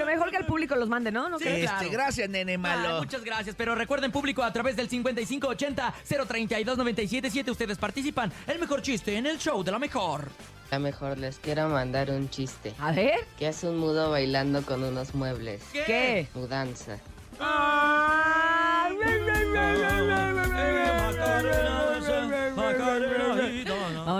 Mejor 0.05 0.31
que 0.31 0.37
el 0.37 0.45
público 0.45 0.75
los 0.75 0.89
mande, 0.89 1.11
¿no? 1.11 1.29
¿No 1.29 1.37
Sí, 1.37 1.43
crees? 1.45 1.61
claro. 1.69 1.81
Este, 1.83 1.93
gracias, 1.95 2.29
nene 2.29 2.57
malo. 2.57 2.97
Ah, 2.97 2.99
muchas 2.99 3.23
gracias, 3.23 3.55
pero 3.55 3.75
recuerden 3.75 4.11
público 4.11 4.41
a 4.43 4.51
través 4.51 4.75
del 4.75 4.89
5580-032-977 4.89 7.49
ustedes 7.51 7.77
participan. 7.77 8.31
El 8.47 8.57
mejor 8.59 8.81
chiste 8.81 9.15
en 9.17 9.27
el 9.27 9.37
show 9.37 9.63
de 9.63 9.71
la 9.71 9.79
mejor. 9.79 10.29
A 10.71 10.79
mejor 10.79 11.17
les 11.17 11.37
quiero 11.39 11.67
mandar 11.69 12.09
un 12.11 12.29
chiste. 12.29 12.73
A 12.79 12.91
ver. 12.91 13.19
Que 13.37 13.47
es 13.49 13.63
un 13.63 13.77
mudo 13.77 14.11
bailando 14.11 14.61
con 14.63 14.83
unos 14.83 15.13
muebles. 15.15 15.61
¿Qué? 15.73 16.27
Mudanza. 16.33 16.97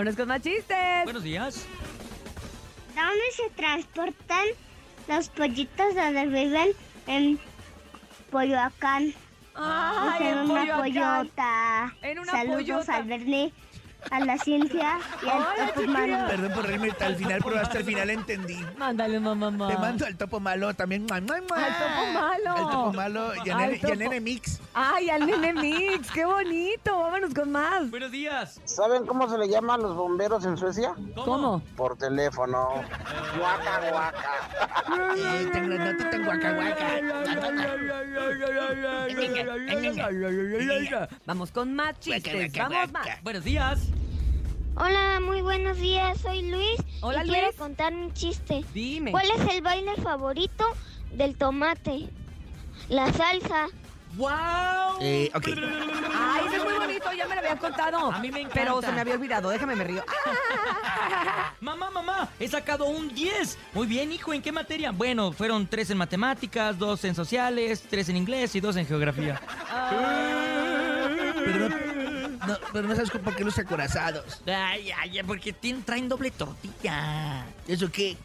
Vámonos 0.10 0.16
con 0.18 0.28
más 0.28 0.42
chistes. 0.42 1.04
Buenos 1.04 1.22
días. 1.24 1.68
¿Dónde 2.96 3.32
se 3.32 3.48
transportan 3.52 4.46
los 5.08 5.30
pollitos 5.30 5.94
donde 5.94 6.26
viven 6.26 6.70
en 7.06 7.40
Coyoacán? 8.32 9.14
Ay, 9.54 10.28
en 10.30 10.38
una 10.40 10.62
pollo 10.62 10.74
acá. 10.74 10.82
coyota. 10.82 11.96
En 12.02 12.20
una 12.20 12.32
Saludos 12.32 12.64
pollota. 12.64 12.96
al 12.96 13.04
Bernie, 13.04 13.54
a 14.12 14.20
la 14.22 14.38
Cintia 14.38 15.00
y 15.22 15.28
al 15.28 15.38
Hola, 15.38 15.74
Topo. 15.74 15.88
Malo. 15.88 16.28
Perdón 16.28 16.52
por 16.54 16.66
reírme 16.66 16.92
al 17.00 17.16
final, 17.16 17.42
pero 17.44 17.60
hasta 17.60 17.78
el 17.80 17.84
final 17.86 18.10
entendí. 18.10 18.66
Mándale, 18.78 19.20
mamá. 19.20 19.52
mamá. 19.52 19.68
Te 19.68 19.78
mando 19.78 20.06
al 20.06 20.18
topo 20.18 20.40
malo 20.40 20.74
también. 20.74 21.06
Al 21.12 21.26
topo 21.26 21.44
malo. 21.54 22.56
Al 22.56 22.70
topo 22.70 22.94
malo 22.94 23.32
y 23.46 23.50
a 23.50 23.58
Al 23.58 23.98
nene, 23.98 24.18
y 24.18 24.20
mix. 24.20 24.60
Ay, 24.74 25.10
al 25.10 25.26
nene 25.26 25.54
mix. 25.54 26.12
Qué 26.12 26.26
bonito. 26.26 26.98
Vámonos 26.98 27.34
con 27.34 27.52
más. 27.52 27.90
Buenos 27.90 28.12
días. 28.12 28.60
¿Saben 28.66 29.06
cómo 29.06 29.30
se 29.30 29.38
le 29.38 29.48
llama 29.48 29.76
a 29.76 29.78
los 29.78 29.96
bomberos 29.96 30.46
en 30.46 30.58
Suecia? 30.58 30.94
¿Cómo? 31.16 31.62
Por 31.76 31.98
teléfono. 31.98 32.70
Guaca, 33.38 33.90
guaca. 33.90 34.30
Eh, 35.18 35.50
tan 35.52 35.70
grandote, 35.70 36.06
tan 36.06 36.26
guaca, 36.26 36.50
Vamos 41.26 41.52
con 41.52 41.76
más 41.76 42.00
chistes. 42.00 42.54
Vamos 42.54 42.92
más. 42.92 43.24
Buenos 43.24 43.44
días. 43.44 43.80
Hola, 44.82 45.20
muy 45.22 45.42
buenos 45.42 45.78
días. 45.78 46.20
Soy 46.22 46.42
Luis 46.50 46.82
Hola, 47.02 47.26
y 47.26 47.30
quiero 47.30 47.52
contar 47.52 47.94
un 47.94 48.14
chiste. 48.14 48.64
Dime. 48.74 49.12
¿Cuál 49.12 49.28
es 49.30 49.54
el 49.54 49.62
baile 49.62 49.94
favorito 49.98 50.64
del 51.12 51.36
tomate? 51.36 52.08
La 52.88 53.12
salsa. 53.12 53.68
¡Wow! 54.16 55.00
Eh, 55.02 55.30
ok. 55.36 55.48
Ay, 56.16 56.46
eso 56.48 56.56
es 56.56 56.64
muy 56.64 56.74
bonito. 56.76 57.12
Ya 57.12 57.28
me 57.28 57.36
lo 57.36 57.42
habían 57.42 57.58
contado. 57.58 58.10
A 58.10 58.20
mí 58.20 58.32
me 58.32 58.40
encanta. 58.40 58.58
Pero 58.58 58.82
se 58.82 58.92
me 58.94 59.02
había 59.02 59.16
olvidado. 59.16 59.50
Déjame 59.50 59.76
me 59.76 59.84
río. 59.84 60.02
Mamá, 61.60 61.92
mamá, 61.92 62.30
he 62.40 62.48
sacado 62.48 62.86
un 62.86 63.14
10. 63.14 63.58
Muy 63.74 63.86
bien, 63.86 64.14
hijo, 64.14 64.34
¿en 64.34 64.42
qué 64.42 64.54
materia? 64.54 64.92
Bueno, 64.92 65.34
fueron 65.34 65.68
tres 65.68 65.90
en 65.90 65.98
matemáticas, 65.98 66.80
dos 66.80 67.04
en 67.04 67.14
sociales, 67.14 67.84
tres 67.90 68.08
en 68.08 68.16
inglés 68.16 68.56
y 68.56 68.62
dos 68.62 68.78
en 68.78 68.88
geografía. 68.88 69.42
Pero 71.46 71.89
no, 72.48 72.58
pero 72.72 72.88
no 72.88 72.96
sabes 72.96 73.12
por 73.12 73.36
qué 73.36 73.44
los 73.44 73.58
acorazados. 73.58 74.42
Ay, 74.46 74.92
ay, 74.92 75.22
porque 75.26 75.54
tienen, 75.54 75.84
traen 75.84 76.08
doble 76.08 76.32
tortilla. 76.32 77.46
¿Eso 77.68 77.92
qué? 77.92 78.18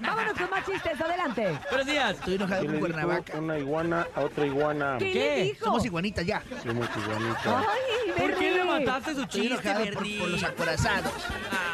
Vámonos 0.00 0.34
con 0.34 0.50
más 0.50 0.66
chistes. 0.66 1.00
Adelante. 1.00 1.58
Buenos 1.70 1.86
días. 1.86 2.16
Estoy 2.16 2.34
enojado 2.34 2.66
con 2.66 2.78
Cuernavaca. 2.80 3.38
una 3.38 3.58
iguana 3.58 4.06
a 4.14 4.20
otra 4.20 4.46
iguana? 4.46 4.96
¿Qué, 4.98 5.12
¿Qué? 5.12 5.18
le 5.18 5.42
dijo? 5.44 5.64
Somos 5.64 5.84
iguanitas 5.84 6.26
ya. 6.26 6.42
Somos 6.62 6.88
iguanitas. 6.96 7.46
Ay, 7.46 8.12
¿Por 8.16 8.34
qué 8.38 8.50
le 8.52 8.64
mataste 8.64 9.14
su 9.14 9.22
Estoy 9.22 9.40
chiste, 9.42 9.70
enojado 9.70 9.94
por, 9.94 10.28
los 10.28 10.42
acorazados. 10.44 11.12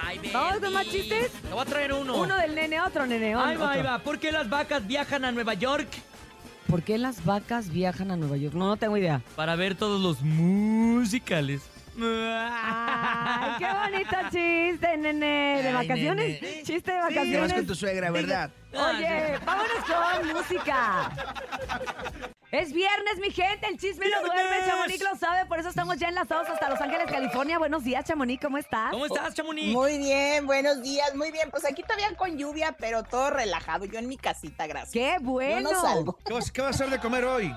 Ay. 0.04 0.20
¿Vamos 0.32 0.60
con 0.60 0.72
más 0.72 0.86
chistes? 0.86 1.32
Te 1.32 1.48
voy 1.48 1.60
a 1.60 1.64
traer 1.64 1.92
uno. 1.92 2.16
Uno 2.16 2.36
del 2.36 2.54
nene, 2.54 2.80
otro 2.80 3.06
nene. 3.06 3.34
Ahí 3.34 3.56
va, 3.56 3.72
ahí 3.72 3.82
va. 3.82 3.98
¿Por 3.98 4.18
qué 4.18 4.32
las 4.32 4.48
vacas 4.48 4.86
viajan 4.86 5.24
a 5.24 5.32
Nueva 5.32 5.54
York? 5.54 5.88
¿Por 6.68 6.82
qué 6.82 6.98
las 6.98 7.24
vacas 7.24 7.70
viajan 7.70 8.12
a 8.12 8.16
Nueva 8.16 8.36
York? 8.36 8.54
No, 8.54 8.68
no 8.68 8.76
tengo 8.76 8.96
idea. 8.96 9.22
Para 9.34 9.56
ver 9.56 9.74
todos 9.74 10.00
los 10.00 10.22
musicales. 10.22 11.62
Ay, 12.02 13.52
qué 13.58 13.66
bonito 13.90 14.16
chiste, 14.30 14.96
nene. 14.96 15.62
¿De 15.62 15.68
Ay, 15.68 15.74
vacaciones? 15.88 16.42
nene. 16.42 16.62
Chiste 16.62 16.74
de 16.74 16.82
Te 16.82 16.92
vas 16.92 17.14
vacaciones. 17.14 17.52
con 17.54 17.66
tu 17.66 17.74
suegra, 17.74 18.10
¿verdad? 18.10 18.50
Oye, 18.72 19.38
vámonos 19.44 19.84
con 19.86 20.32
música. 20.32 21.10
Es 22.52 22.72
viernes, 22.72 23.18
mi 23.20 23.30
gente. 23.30 23.66
El 23.68 23.78
chisme 23.78 24.06
no 24.10 24.20
duerme. 24.26 24.42
¡Viernes! 24.42 24.66
Chamonix 24.66 25.02
lo 25.02 25.16
sabe. 25.16 25.46
Por 25.46 25.60
eso 25.60 25.68
estamos 25.68 25.96
ya 25.98 26.08
enlazados 26.08 26.48
hasta 26.48 26.68
Los 26.68 26.80
Ángeles, 26.80 27.06
California. 27.10 27.58
Buenos 27.58 27.84
días, 27.84 28.04
Chamonix. 28.04 28.42
¿Cómo 28.42 28.58
estás? 28.58 28.90
¿Cómo 28.90 29.06
estás, 29.06 29.34
Chamonix? 29.34 29.72
Muy 29.72 29.98
bien, 29.98 30.46
buenos 30.46 30.82
días, 30.82 31.14
muy 31.14 31.30
bien. 31.30 31.48
Pues 31.50 31.64
aquí 31.64 31.82
todavía 31.82 32.08
con 32.16 32.36
lluvia, 32.36 32.74
pero 32.78 33.04
todo 33.04 33.30
relajado. 33.30 33.84
Yo 33.84 33.98
en 34.00 34.08
mi 34.08 34.16
casita, 34.16 34.66
gracias. 34.66 34.92
¡Qué 34.92 35.16
Yo 35.20 35.24
bueno! 35.30 35.70
no 35.72 35.80
salgo. 35.80 36.18
¿Qué 36.24 36.32
vas, 36.32 36.50
qué 36.50 36.60
vas 36.60 36.72
a 36.72 36.74
hacer 36.84 36.90
de 36.90 36.98
comer 36.98 37.24
hoy? 37.24 37.54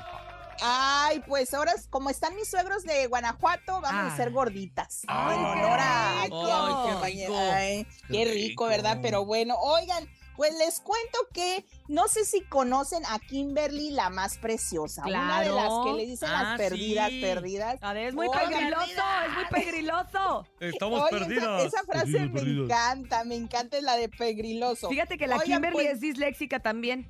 Ay, 0.62 1.22
pues 1.28 1.54
ahora, 1.54 1.74
como 1.90 2.10
están 2.10 2.36
mis 2.36 2.50
suegros 2.50 2.84
de 2.84 3.08
Guanajuato, 3.08 3.82
vamos 3.82 3.92
Ah. 3.92 4.08
a 4.10 4.14
hacer 4.14 4.32
gorditas. 4.32 5.02
Ay, 5.08 6.30
qué 6.30 7.06
rico. 7.06 7.38
Ay, 7.38 7.88
qué 8.10 8.26
rico. 8.26 8.66
¿verdad? 8.68 9.00
Pero 9.02 9.26
bueno, 9.26 9.56
oigan, 9.60 10.08
Pues 10.36 10.54
les 10.58 10.80
cuento 10.80 11.18
que 11.34 11.66
no 11.88 12.08
sé 12.08 12.26
si 12.26 12.42
conocen 12.42 13.04
a 13.06 13.20
Kimberly 13.20 13.92
la 13.92 14.10
más 14.10 14.38
preciosa, 14.38 15.04
una 15.06 15.42
de 15.42 15.52
las 15.52 15.70
que 15.86 15.94
le 15.94 16.06
dicen 16.06 16.30
Ah, 16.32 16.44
las 16.44 16.58
perdidas, 16.58 17.10
sí. 17.10 17.22
perdidas. 17.22 17.78
A 17.82 17.94
ver, 17.94 18.08
es 18.08 18.14
muy 18.16 18.28
Oigan, 18.28 18.50
pegriloso, 18.50 18.86
es 18.86 19.34
muy 19.36 19.46
pegriloso. 19.64 20.48
Estamos 20.60 21.02
Oye, 21.12 21.36
esa, 21.38 21.62
esa 21.64 21.84
frase 21.84 22.28
me 22.30 22.42
encanta, 22.42 23.24
me 23.26 23.36
encanta 23.36 23.78
es 23.78 23.84
la 23.84 23.96
de 23.98 24.10
pegriloso. 24.10 24.90
Fíjate 24.90 25.18
que 25.18 25.28
la 25.28 25.36
Oigan, 25.36 25.48
Kimberly 25.62 25.74
pues- 25.76 25.90
es 25.94 26.00
disléxica 26.02 26.60
también. 26.60 27.10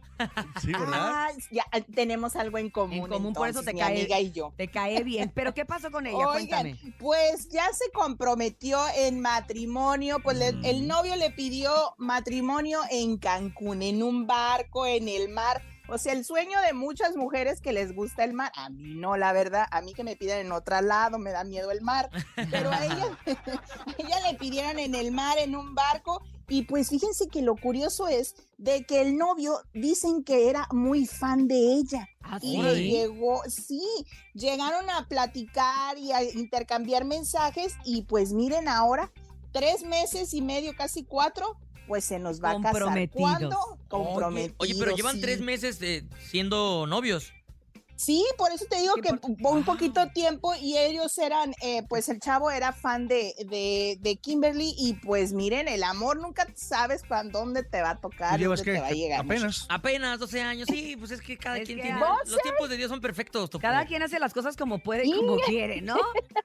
Sí, 0.62 0.72
¿verdad? 0.72 0.90
Ah, 1.02 1.30
ya 1.52 1.66
tenemos 1.94 2.36
algo 2.36 2.58
en 2.58 2.70
común. 2.70 2.94
En 3.06 3.08
común, 3.08 3.34
por 3.34 3.50
eso 3.50 3.62
te 3.64 3.74
mi 3.74 3.80
cae- 3.80 3.98
amiga 4.00 4.20
y 4.20 4.32
yo. 4.32 4.54
Te 4.56 4.70
cae 4.70 5.04
bien. 5.04 5.32
Pero 5.34 5.54
¿qué 5.54 5.66
pasó 5.66 5.92
con 5.92 6.06
ella? 6.08 6.16
Oigan, 6.18 6.62
Cuéntame. 6.64 6.96
pues 7.00 7.50
ya 7.50 7.66
se 7.74 7.90
comprometió 7.92 8.80
en 8.96 9.20
matrimonio, 9.20 10.20
pues 10.24 10.38
le- 10.38 10.54
Mm. 10.54 10.66
el 10.66 10.88
novio 10.88 11.16
le 11.16 11.32
pidió 11.32 11.74
matrimonio 11.98 12.80
en 12.92 13.13
Cancún, 13.18 13.82
en 13.82 14.04
un 14.04 14.28
barco, 14.28 14.86
en 14.86 15.08
el 15.08 15.30
mar. 15.30 15.62
O 15.90 15.98
sea, 15.98 16.14
el 16.14 16.24
sueño 16.24 16.60
de 16.62 16.74
muchas 16.74 17.16
mujeres 17.16 17.60
que 17.60 17.74
les 17.74 17.94
gusta 17.94 18.24
el 18.24 18.34
mar. 18.34 18.52
A 18.56 18.70
mí 18.70 18.96
no, 18.96 19.18
la 19.18 19.34
verdad, 19.34 19.68
a 19.70 19.82
mí 19.82 19.94
que 19.94 20.04
me 20.04 20.16
piden 20.16 20.46
en 20.46 20.52
otro 20.52 20.80
lado, 20.82 21.20
me 21.20 21.32
da 21.32 21.44
miedo 21.44 21.72
el 21.72 21.82
mar. 21.82 22.10
Pero 22.50 22.72
a 22.72 22.86
ella, 22.86 23.18
a 23.26 23.96
ella 23.98 24.32
le 24.32 24.38
pidieron 24.38 24.80
en 24.80 24.96
el 24.96 25.12
mar, 25.12 25.38
en 25.40 25.56
un 25.56 25.76
barco. 25.76 26.22
Y 26.48 26.64
pues 26.64 26.90
fíjense 26.90 27.28
que 27.28 27.42
lo 27.42 27.56
curioso 27.56 28.08
es 28.08 28.36
de 28.58 28.86
que 28.86 29.02
el 29.02 29.18
novio 29.18 29.62
dicen 29.74 30.24
que 30.24 30.50
era 30.50 30.68
muy 30.72 31.06
fan 31.06 31.48
de 31.48 31.74
ella. 31.74 32.10
Ah, 32.22 32.40
Y 32.42 32.62
le 32.62 32.84
llegó, 32.84 33.42
sí, 33.48 33.82
llegaron 34.34 34.90
a 34.90 35.08
platicar 35.08 35.98
y 35.98 36.12
a 36.12 36.24
intercambiar 36.24 37.06
mensajes 37.06 37.76
y 37.86 38.04
pues 38.04 38.34
miren 38.34 38.68
ahora, 38.68 39.12
tres 39.52 39.84
meses 39.84 40.34
y 40.34 40.42
medio, 40.42 40.76
casi 40.76 41.04
cuatro, 41.04 41.58
pues 41.88 42.04
se 42.06 42.20
nos 42.20 42.44
va 42.44 42.52
a 42.52 42.62
casar. 42.62 43.10
¿Cuándo? 43.10 43.58
Oye, 43.60 43.80
Comprometidos. 43.88 44.56
oye, 44.60 44.76
pero 44.80 44.96
llevan 44.96 45.16
sí. 45.16 45.22
tres 45.22 45.42
meses 45.42 45.82
eh, 45.82 46.04
siendo 46.20 46.86
novios. 46.88 47.34
Sí, 48.04 48.26
por 48.38 48.52
eso 48.52 48.66
te 48.70 48.78
digo 48.82 48.96
que 48.96 49.14
por- 49.14 49.54
un 49.58 49.64
poquito 49.64 50.08
tiempo 50.10 50.54
y 50.60 50.78
ellos 50.78 51.18
eran, 51.18 51.54
eh, 51.62 51.84
pues 51.88 52.10
el 52.10 52.20
chavo 52.20 52.52
era 52.52 52.74
fan 52.74 53.08
de, 53.08 53.34
de, 53.50 53.98
de 54.02 54.16
Kimberly 54.18 54.74
y 54.78 54.94
pues 54.96 55.32
miren, 55.34 55.68
el 55.68 55.84
amor 55.84 56.20
nunca 56.20 56.48
sabes 56.56 57.04
cuándo, 57.08 57.40
dónde 57.40 57.64
te 57.64 57.82
va 57.82 57.92
a 57.92 58.02
tocar, 58.02 58.38
¿Y 58.38 58.44
llevas 58.44 58.60
dónde 58.60 58.74
te 58.74 58.80
va 58.82 58.88
a 58.88 58.92
llegar. 58.92 59.22
Apenas. 59.22 59.66
Apenas 59.70 60.20
12 60.20 60.42
años, 60.42 60.68
sí, 60.70 60.96
pues 60.98 61.12
es 61.12 61.22
que 61.22 61.38
cada 61.38 61.58
Es 61.60 61.66
quien 61.66 61.78
que 61.78 61.84
tiene. 61.84 62.00
¿Vos 62.00 62.18
Los 62.30 62.42
tiempos 62.42 62.70
de 62.70 62.78
Dios 62.78 62.90
son 62.90 63.00
perfectos, 63.02 63.50
Topo. 63.50 63.62
Cada 63.62 63.86
quien 63.86 64.02
hace 64.04 64.20
las 64.20 64.34
cosas 64.34 64.58
como 64.58 64.80
puede 64.80 65.06
y 65.06 65.12
como 65.14 65.38
quiere, 65.38 65.82
¿no? 65.82 65.96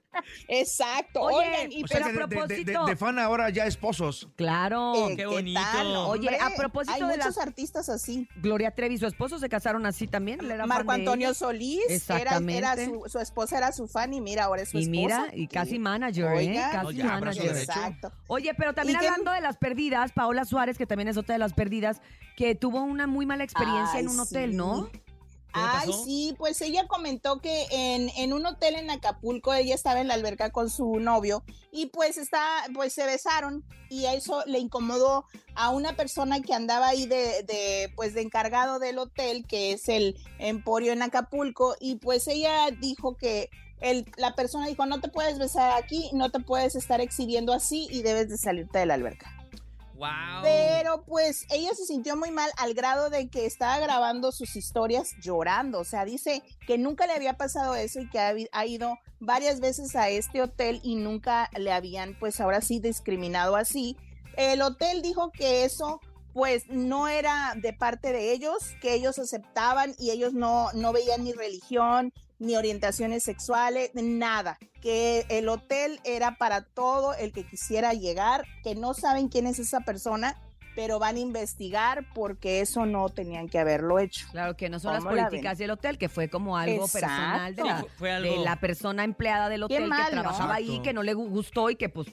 Exacto. 0.48 1.20
Oye, 1.22 1.36
Oigan, 1.48 1.72
y 1.72 1.86
sea 1.86 1.86
pero 1.88 2.04
a 2.04 2.08
de, 2.08 2.12
de- 2.12 2.18
de- 2.18 2.26
propósito- 2.64 2.86
de 2.86 2.96
fan 2.96 3.18
ahora 3.18 3.50
ya 3.50 3.66
esposos. 3.66 4.28
Claro. 4.36 4.94
Eh, 4.94 5.10
qué 5.10 5.16
¿qué 5.16 5.26
bonito. 5.26 5.60
tal, 5.60 5.86
Oye, 5.96 6.28
hombre? 6.28 6.38
a 6.40 6.50
propósito 6.56 6.92
hay 6.94 7.00
de 7.00 7.06
muchos 7.06 7.36
las- 7.36 7.38
artistas 7.38 7.88
así. 7.88 8.28
Gloria 8.36 8.70
Trevi 8.74 8.94
y 8.96 8.98
su 8.98 9.06
esposo 9.06 9.38
se 9.38 9.48
casaron 9.48 9.86
así 9.86 10.06
también. 10.06 10.40
Marco 10.66 10.90
Antonio 10.92 11.28
ella. 11.28 11.34
Solís 11.48 11.84
era, 11.86 11.94
Exactamente. 11.94 12.58
era 12.58 12.76
su, 12.76 13.04
su 13.08 13.18
esposa 13.18 13.56
era 13.58 13.72
su 13.72 13.88
fan 13.88 14.12
y 14.12 14.20
mira, 14.20 14.44
ahora 14.44 14.62
es 14.62 14.68
su 14.68 14.78
Y 14.78 14.82
esposa. 14.82 15.00
mira, 15.22 15.26
y 15.32 15.46
casi 15.48 15.78
manager, 15.78 16.26
¿eh? 16.36 16.54
Casi 16.72 16.84
No, 16.84 16.90
ya, 16.90 17.04
brazo 17.20 17.40
manager. 17.40 17.56
Exacto. 17.56 18.12
Oye, 18.26 18.52
pero 18.56 18.74
también 18.74 18.96
¿Y 18.96 19.00
qué- 19.00 19.08
hablando 19.08 19.32
de 19.32 19.40
las 19.40 19.56
perdidas, 19.56 20.12
Paola 20.12 20.44
Suárez, 20.44 20.76
que 20.76 20.86
también 20.86 21.08
es 21.08 21.16
otra 21.16 21.34
de 21.34 21.38
las 21.38 21.54
perdidas, 21.54 22.00
que 22.36 22.54
tuvo 22.54 22.82
una 22.82 23.06
muy 23.06 23.24
mala 23.26 23.44
experiencia 23.44 23.98
en 23.98 24.08
un 24.08 24.20
hotel, 24.20 24.50
sí. 24.50 24.56
¿no? 24.56 24.88
¿Qué 25.58 25.64
le 25.64 25.68
Ay, 25.70 25.86
pasó? 25.88 26.04
sí, 26.04 26.34
pues 26.38 26.60
ella 26.62 26.86
comentó 26.86 27.40
que 27.40 27.66
en, 27.70 28.10
en 28.16 28.32
un 28.32 28.46
hotel 28.46 28.76
en 28.76 28.90
Acapulco 28.90 29.52
ella 29.54 29.74
estaba 29.74 30.00
en 30.00 30.08
la 30.08 30.14
alberca 30.14 30.50
con 30.50 30.70
su 30.70 30.98
novio 31.00 31.42
y 31.72 31.86
pues 31.86 32.16
está, 32.16 32.40
pues 32.74 32.92
se 32.92 33.04
besaron 33.06 33.64
y 33.90 34.04
eso 34.06 34.42
le 34.46 34.58
incomodó 34.58 35.24
a 35.54 35.70
una 35.70 35.94
persona 35.94 36.40
que 36.40 36.54
andaba 36.54 36.88
ahí 36.88 37.06
de, 37.06 37.42
de 37.42 37.92
pues 37.96 38.14
de 38.14 38.22
encargado 38.22 38.78
del 38.78 38.98
hotel, 38.98 39.46
que 39.46 39.72
es 39.72 39.88
el 39.88 40.16
Emporio 40.38 40.92
en 40.92 41.02
Acapulco, 41.02 41.74
y 41.80 41.96
pues 41.96 42.28
ella 42.28 42.70
dijo 42.80 43.16
que 43.16 43.50
el, 43.80 44.06
la 44.16 44.34
persona 44.34 44.66
dijo, 44.66 44.86
no 44.86 45.00
te 45.00 45.08
puedes 45.08 45.38
besar 45.38 45.72
aquí, 45.82 46.10
no 46.12 46.30
te 46.30 46.40
puedes 46.40 46.74
estar 46.74 47.00
exhibiendo 47.00 47.52
así 47.52 47.86
y 47.90 48.02
debes 48.02 48.28
de 48.28 48.36
salirte 48.36 48.78
de 48.78 48.86
la 48.86 48.94
alberca. 48.94 49.34
Pero 50.42 51.04
pues 51.04 51.46
ella 51.50 51.70
se 51.74 51.84
sintió 51.86 52.16
muy 52.16 52.30
mal 52.30 52.50
al 52.56 52.74
grado 52.74 53.10
de 53.10 53.28
que 53.28 53.46
estaba 53.46 53.78
grabando 53.78 54.32
sus 54.32 54.56
historias 54.56 55.14
llorando. 55.20 55.80
O 55.80 55.84
sea, 55.84 56.04
dice 56.04 56.42
que 56.66 56.78
nunca 56.78 57.06
le 57.06 57.14
había 57.14 57.36
pasado 57.36 57.74
eso 57.74 58.00
y 58.00 58.08
que 58.08 58.18
ha, 58.18 58.34
ha 58.52 58.66
ido 58.66 58.96
varias 59.20 59.60
veces 59.60 59.96
a 59.96 60.08
este 60.08 60.42
hotel 60.42 60.80
y 60.82 60.96
nunca 60.96 61.50
le 61.56 61.72
habían 61.72 62.16
pues 62.18 62.40
ahora 62.40 62.60
sí 62.60 62.80
discriminado 62.80 63.56
así. 63.56 63.96
El 64.36 64.62
hotel 64.62 65.02
dijo 65.02 65.32
que 65.32 65.64
eso 65.64 66.00
pues 66.32 66.68
no 66.68 67.08
era 67.08 67.54
de 67.56 67.72
parte 67.72 68.12
de 68.12 68.32
ellos, 68.32 68.58
que 68.80 68.94
ellos 68.94 69.18
aceptaban 69.18 69.94
y 69.98 70.10
ellos 70.10 70.34
no, 70.34 70.70
no 70.72 70.92
veían 70.92 71.24
ni 71.24 71.32
religión, 71.32 72.12
ni 72.38 72.56
orientaciones 72.56 73.22
sexuales, 73.24 73.90
nada. 73.94 74.58
Que 74.80 75.26
el 75.28 75.48
hotel 75.48 76.00
era 76.04 76.36
para 76.36 76.62
todo 76.62 77.14
el 77.14 77.32
que 77.32 77.44
quisiera 77.44 77.92
llegar, 77.94 78.44
que 78.62 78.74
no 78.74 78.94
saben 78.94 79.28
quién 79.28 79.46
es 79.46 79.58
esa 79.58 79.80
persona, 79.80 80.36
pero 80.76 81.00
van 81.00 81.16
a 81.16 81.18
investigar 81.18 82.04
porque 82.14 82.60
eso 82.60 82.86
no 82.86 83.08
tenían 83.08 83.48
que 83.48 83.58
haberlo 83.58 83.98
hecho. 83.98 84.28
Claro 84.30 84.56
que 84.56 84.68
no 84.68 84.78
son 84.78 84.92
las 84.94 85.02
¿Cómo 85.02 85.16
la 85.16 85.26
políticas 85.26 85.58
del 85.58 85.70
hotel, 85.72 85.98
que 85.98 86.08
fue 86.08 86.28
como 86.30 86.56
algo 86.56 86.86
personal 86.86 87.56
de 87.56 87.62
Sí, 87.62 87.68
la, 87.68 87.78
fue- 87.80 87.88
fue 87.98 88.08
de 88.10 88.14
algo. 88.30 88.44
la 88.44 88.60
persona 88.60 89.02
empleada 89.02 89.48
del 89.48 89.64
hotel 89.64 89.88
mal, 89.88 90.10
que 90.10 90.14
¿no? 90.16 90.22
trabajaba 90.22 90.54
ahí, 90.54 90.80
que 90.80 90.92
no 90.92 91.02
le 91.02 91.16
gu- 91.16 91.28
gustó 91.28 91.68
y 91.70 91.74
que 91.74 91.88
pues 91.88 92.06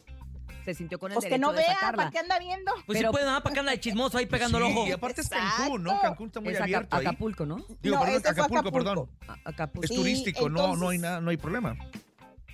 se 0.65 0.73
sintió 0.73 0.99
con 0.99 1.11
el 1.11 1.15
Pues 1.15 1.25
que 1.25 1.29
derecho 1.29 1.47
no 1.47 1.53
de 1.53 1.59
vea, 1.63 1.73
sacarla. 1.75 1.97
¿para 1.97 2.11
qué 2.11 2.19
anda 2.19 2.39
viendo? 2.39 2.71
Pues 2.85 2.97
pero- 2.97 3.09
sí 3.09 3.11
puede, 3.13 3.25
¿no? 3.31 3.41
¿Para 3.43 3.53
qué 3.53 3.59
anda 3.59 3.71
de 3.71 3.79
chismoso 3.79 4.17
ahí 4.17 4.25
pegando 4.25 4.57
el 4.57 4.65
Sí, 4.65 4.71
ojo? 4.71 4.87
Y 4.87 4.91
aparte 4.91 5.21
es. 5.21 5.29
Cancún, 5.29 5.83
¿no? 5.83 6.01
Cancún 6.01 6.27
está 6.27 6.39
muy 6.41 6.49
Es 6.49 6.55
Aca- 6.55 6.63
abierto 6.63 6.95
ahí. 6.97 7.05
Acapulco, 7.05 7.45
¿no? 7.45 7.55
Digo, 7.81 7.95
No, 7.95 8.01
perdón, 8.01 8.17
este 8.17 8.29
Acapulco, 8.29 8.59
Acapulco. 8.59 9.09
perdón. 9.19 9.39
Acapulco. 9.45 9.83
Es 9.85 9.89
Sí, 9.89 9.95
turístico, 9.95 10.49
no, 10.49 10.75
no 10.75 10.89
hay 10.89 10.97
nada, 10.97 11.21
no 11.21 11.29
hay 11.29 11.37
problema. 11.37 11.75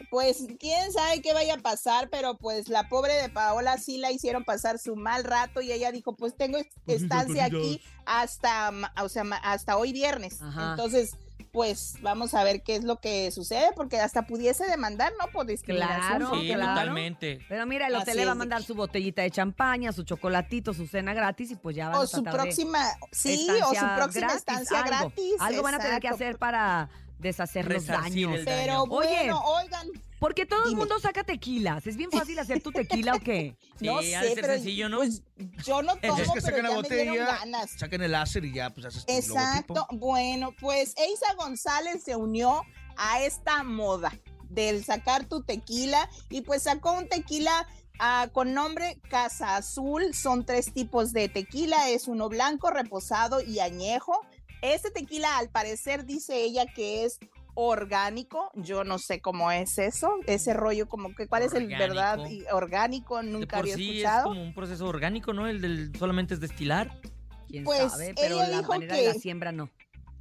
Pues 0.09 0.45
quién 0.59 0.91
sabe 0.91 1.21
qué 1.21 1.31
vaya 1.33 1.53
a 1.53 1.57
pasar, 1.59 2.09
pero 2.09 2.35
pues 2.37 2.67
la 2.67 2.89
pobre 2.89 3.13
de 3.13 3.29
Paola 3.29 3.77
sí 3.77 3.97
la 3.97 4.11
hicieron 4.11 4.43
pasar 4.43 4.77
su 4.77 4.95
mal 4.97 5.23
rato 5.23 5.61
y 5.61 5.71
ella 5.71 5.91
dijo, 5.91 6.15
pues 6.17 6.35
tengo 6.35 6.57
Pues 6.85 7.03
estancia 7.03 7.45
aquí 7.45 7.81
hasta, 8.05 8.71
o 9.01 9.07
sea, 9.09 9.23
hasta 9.43 9.77
hoy 9.77 9.93
viernes. 9.93 10.41
Ajá. 10.41 10.71
Entonces, 10.71 11.15
pues 11.51 11.95
vamos 12.01 12.33
a 12.33 12.43
ver 12.43 12.63
qué 12.63 12.75
es 12.75 12.83
lo 12.83 12.99
que 12.99 13.29
sucede, 13.31 13.67
porque 13.75 13.99
hasta 13.99 14.23
pudiese 14.25 14.65
demandar, 14.67 15.11
¿no? 15.19 15.31
Por 15.31 15.45
discriminación. 15.45 15.99
Claro, 16.07 16.29
¿por 16.29 16.39
Sí, 16.39 16.47
claro. 16.47 16.65
totalmente. 16.73 17.39
Pero 17.49 17.65
mira, 17.65 17.87
el 17.87 17.95
Así 17.95 18.03
hotel 18.03 18.17
le 18.17 18.25
va 18.25 18.31
a 18.31 18.35
mandar 18.35 18.63
su 18.63 18.73
botellita 18.73 19.21
de 19.21 19.31
champaña, 19.31 19.91
su 19.91 20.03
chocolatito, 20.03 20.73
su 20.73 20.87
cena 20.87 21.13
gratis 21.13 21.51
y 21.51 21.55
pues 21.55 21.75
ya 21.75 21.89
van 21.89 21.97
O 21.97 22.01
a 22.01 22.07
su 22.07 22.23
próxima, 22.23 22.79
sí, 23.11 23.47
o 23.65 23.73
su 23.75 23.85
próxima 23.95 24.27
gratis, 24.27 24.35
estancia 24.37 24.77
algo. 24.81 24.89
gratis. 24.89 25.33
Algo 25.39 25.63
van 25.63 25.73
a 25.75 25.79
tener 25.79 26.01
que 26.01 26.07
hacer 26.07 26.37
para 26.37 26.89
deshacer 27.19 27.71
los 27.71 27.85
daños. 27.85 28.39
Pero 28.45 28.83
Oye. 28.83 29.07
bueno, 29.09 29.41
oigan, 29.43 29.87
Porque 30.21 30.45
todo 30.45 30.65
el 30.65 30.75
mundo 30.75 30.99
saca 30.99 31.23
tequilas. 31.23 31.87
¿Es 31.87 31.97
bien 31.97 32.11
fácil 32.11 32.37
hacer 32.37 32.61
tu 32.61 32.71
tequila 32.71 33.15
o 33.15 33.19
qué? 33.19 33.57
Sí, 33.79 33.87
no 33.87 33.97
ha 33.97 34.01
de 34.01 34.07
sé, 34.11 34.33
ser 34.35 34.41
pero 34.41 34.53
sencillo, 34.53 34.87
¿no? 34.87 34.97
pues 34.97 35.23
yo 35.65 35.81
no 35.81 35.95
tomo, 36.01 36.21
Es 36.21 36.29
que 36.31 36.41
pero 36.51 36.57
ya 36.57 36.61
me 36.61 36.61
dieron 36.61 36.75
botella, 36.83 37.25
ganas. 37.39 37.71
sacan 37.71 38.03
el 38.03 38.11
láser 38.11 38.45
y 38.45 38.53
ya, 38.53 38.69
pues 38.69 38.85
haces 38.85 39.03
tu 39.03 39.11
Exacto. 39.11 39.73
logotipo. 39.73 39.97
Bueno, 40.05 40.53
pues 40.59 40.93
Eisa 40.97 41.33
González 41.33 42.03
se 42.03 42.15
unió 42.15 42.61
a 42.97 43.23
esta 43.23 43.63
moda 43.63 44.13
del 44.51 44.85
sacar 44.85 45.25
tu 45.25 45.41
tequila 45.41 46.07
y 46.29 46.41
pues 46.41 46.61
sacó 46.63 46.91
un 46.91 47.09
tequila 47.09 47.67
ah, 47.99 48.29
con 48.31 48.53
nombre 48.53 48.99
Casa 49.09 49.55
Azul. 49.55 50.13
Son 50.13 50.45
tres 50.45 50.71
tipos 50.71 51.13
de 51.13 51.29
tequila, 51.29 51.89
es 51.89 52.07
uno 52.07 52.29
blanco, 52.29 52.69
reposado 52.69 53.41
y 53.41 53.57
añejo. 53.57 54.21
Este 54.61 54.91
tequila 54.91 55.39
al 55.39 55.49
parecer 55.49 56.05
dice 56.05 56.43
ella 56.43 56.67
que 56.67 57.05
es 57.05 57.17
orgánico, 57.55 58.51
yo 58.55 58.83
no 58.83 58.97
sé 58.99 59.21
cómo 59.21 59.51
es 59.51 59.77
eso, 59.77 60.15
ese 60.27 60.53
rollo 60.53 60.87
como 60.87 61.13
que 61.15 61.27
cuál 61.27 61.43
es 61.43 61.53
el 61.53 61.63
Orgánico. 61.65 61.79
verdad 61.93 62.25
y 62.29 62.43
orgánico, 62.51 63.17
De 63.17 63.23
nunca 63.23 63.57
por 63.57 63.65
había 63.65 63.75
sí 63.75 63.89
es 63.89 63.95
escuchado. 63.97 64.23
como 64.29 64.41
un 64.43 64.53
proceso 64.53 64.85
orgánico, 64.87 65.33
¿no? 65.33 65.47
El 65.47 65.61
del 65.61 65.91
solamente 65.97 66.33
es 66.33 66.39
destilar. 66.39 66.99
¿Quién 67.47 67.63
Pues, 67.63 67.91
sabe? 67.91 68.13
Pero 68.15 68.35
ella 68.35 68.47
la 68.47 68.57
dijo 68.59 68.69
manera 68.71 68.95
de 68.95 69.07
la 69.07 69.13
que- 69.13 69.19
siembra 69.19 69.51
no. 69.51 69.69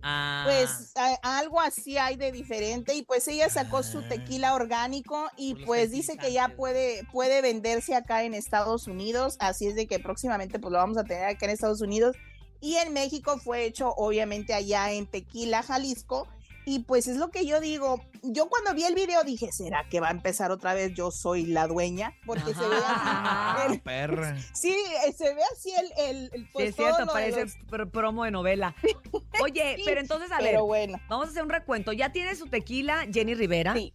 Ah, 0.02 0.44
Pues 0.46 0.92
a- 0.96 1.38
algo 1.38 1.60
así 1.60 1.98
hay 1.98 2.16
de 2.16 2.32
diferente 2.32 2.94
y 2.94 3.02
pues 3.02 3.28
ella 3.28 3.50
sacó 3.50 3.82
su 3.82 3.98
Ah. 3.98 4.08
tequila 4.08 4.54
orgánico 4.54 5.28
y 5.36 5.54
pues 5.66 5.90
dice 5.90 6.16
que 6.16 6.32
ya 6.32 6.48
puede 6.56 7.04
puede 7.12 7.42
venderse 7.42 7.94
acá 7.94 8.24
en 8.24 8.32
Estados 8.32 8.86
Unidos, 8.88 9.36
así 9.40 9.66
es 9.66 9.74
de 9.74 9.86
que 9.86 9.98
próximamente 9.98 10.58
pues 10.58 10.72
lo 10.72 10.78
vamos 10.78 10.96
a 10.96 11.04
tener 11.04 11.24
acá 11.24 11.44
en 11.44 11.52
Estados 11.52 11.82
Unidos 11.82 12.16
y 12.62 12.76
en 12.76 12.94
México 12.94 13.36
fue 13.38 13.66
hecho 13.66 13.90
obviamente 13.94 14.54
allá 14.54 14.90
en 14.90 15.06
Tequila, 15.06 15.62
Jalisco 15.62 16.26
y 16.66 16.80
pues 16.80 17.06
es 17.08 17.16
lo 17.16 17.30
que 17.30 17.46
yo 17.46 17.60
digo, 17.60 18.00
yo 18.22 18.48
cuando 18.48 18.74
vi 18.74 18.84
el 18.84 18.94
video 18.94 19.24
dije, 19.24 19.50
¿será 19.52 19.88
que 19.88 19.98
va 20.00 20.08
a 20.08 20.12
empezar 20.12 20.50
otra 20.50 20.74
vez 20.74 20.92
yo 20.94 21.10
soy 21.10 21.46
la 21.46 21.66
dueña? 21.66 22.14
Porque 22.26 22.54
se 22.54 22.68
ve 22.68 22.76
así, 22.86 23.72
el- 23.72 23.80
Perra. 23.80 24.36
sí, 24.54 24.74
eh, 25.06 25.12
se 25.12 25.34
ve 25.34 25.40
así 25.52 25.72
el, 25.72 25.92
el, 26.08 26.30
el- 26.32 26.42
Sí, 26.42 26.48
pues, 26.52 26.68
es 26.70 26.76
cierto, 26.76 27.06
parece 27.06 27.44
los- 27.44 27.56
pr- 27.68 27.90
promo 27.90 28.24
de 28.24 28.30
novela. 28.30 28.74
Oye, 29.42 29.76
Sí, 29.76 29.82
pero 29.84 30.00
entonces, 30.00 30.30
a 30.32 30.38
ver, 30.38 30.50
pero 30.50 30.66
bueno. 30.66 30.98
vamos 31.08 31.28
a 31.28 31.30
hacer 31.30 31.42
un 31.42 31.50
recuento. 31.50 31.92
Ya 31.92 32.12
tiene 32.12 32.34
su 32.36 32.46
tequila 32.46 33.06
Jenny 33.12 33.34
Rivera. 33.34 33.74
Sí. 33.74 33.92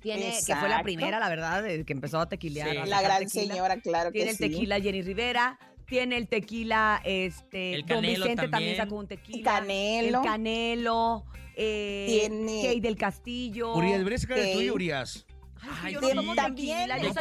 Tiene, 0.00 0.38
que 0.46 0.54
fue 0.54 0.68
la 0.68 0.82
primera, 0.82 1.18
la 1.18 1.28
verdad, 1.28 1.62
de 1.62 1.84
que 1.84 1.92
empezó 1.92 2.20
a 2.20 2.28
tequilear. 2.28 2.70
Sí. 2.70 2.76
a 2.76 2.86
La 2.86 3.02
gran 3.02 3.24
tequila. 3.24 3.54
señora, 3.54 3.80
claro 3.80 4.12
Tiene 4.12 4.26
que 4.26 4.30
el 4.30 4.36
sí. 4.36 4.48
tequila 4.54 4.80
Jenny 4.80 5.02
Rivera. 5.02 5.58
Tiene 5.88 6.16
el 6.18 6.28
tequila, 6.28 7.00
este, 7.04 7.74
El 7.74 7.80
Don 7.86 7.88
Canelo 8.02 8.24
Vicente 8.24 8.42
también. 8.42 8.50
también. 8.50 8.76
sacó 8.76 8.96
un 8.96 9.08
tequila. 9.08 9.52
Canelo. 9.52 10.18
El 10.18 10.24
Canelo. 10.24 11.24
Eh, 11.56 12.04
Tiene- 12.28 12.60
Key 12.62 12.80
del 12.80 12.96
Castillo. 12.96 13.74
Urias, 13.74 13.98
deberías 13.98 14.20
sacar 14.22 14.38
el 14.38 14.52
tuyo, 14.52 14.74
Urias. 14.74 15.26
Ay, 15.60 15.68
Ay, 15.82 15.94
yo 15.94 16.00
sí. 16.00 16.06
no 16.14 16.14
tomo 16.22 16.34
También 16.36 16.76
tequila, 16.78 16.98
yo 16.98 17.14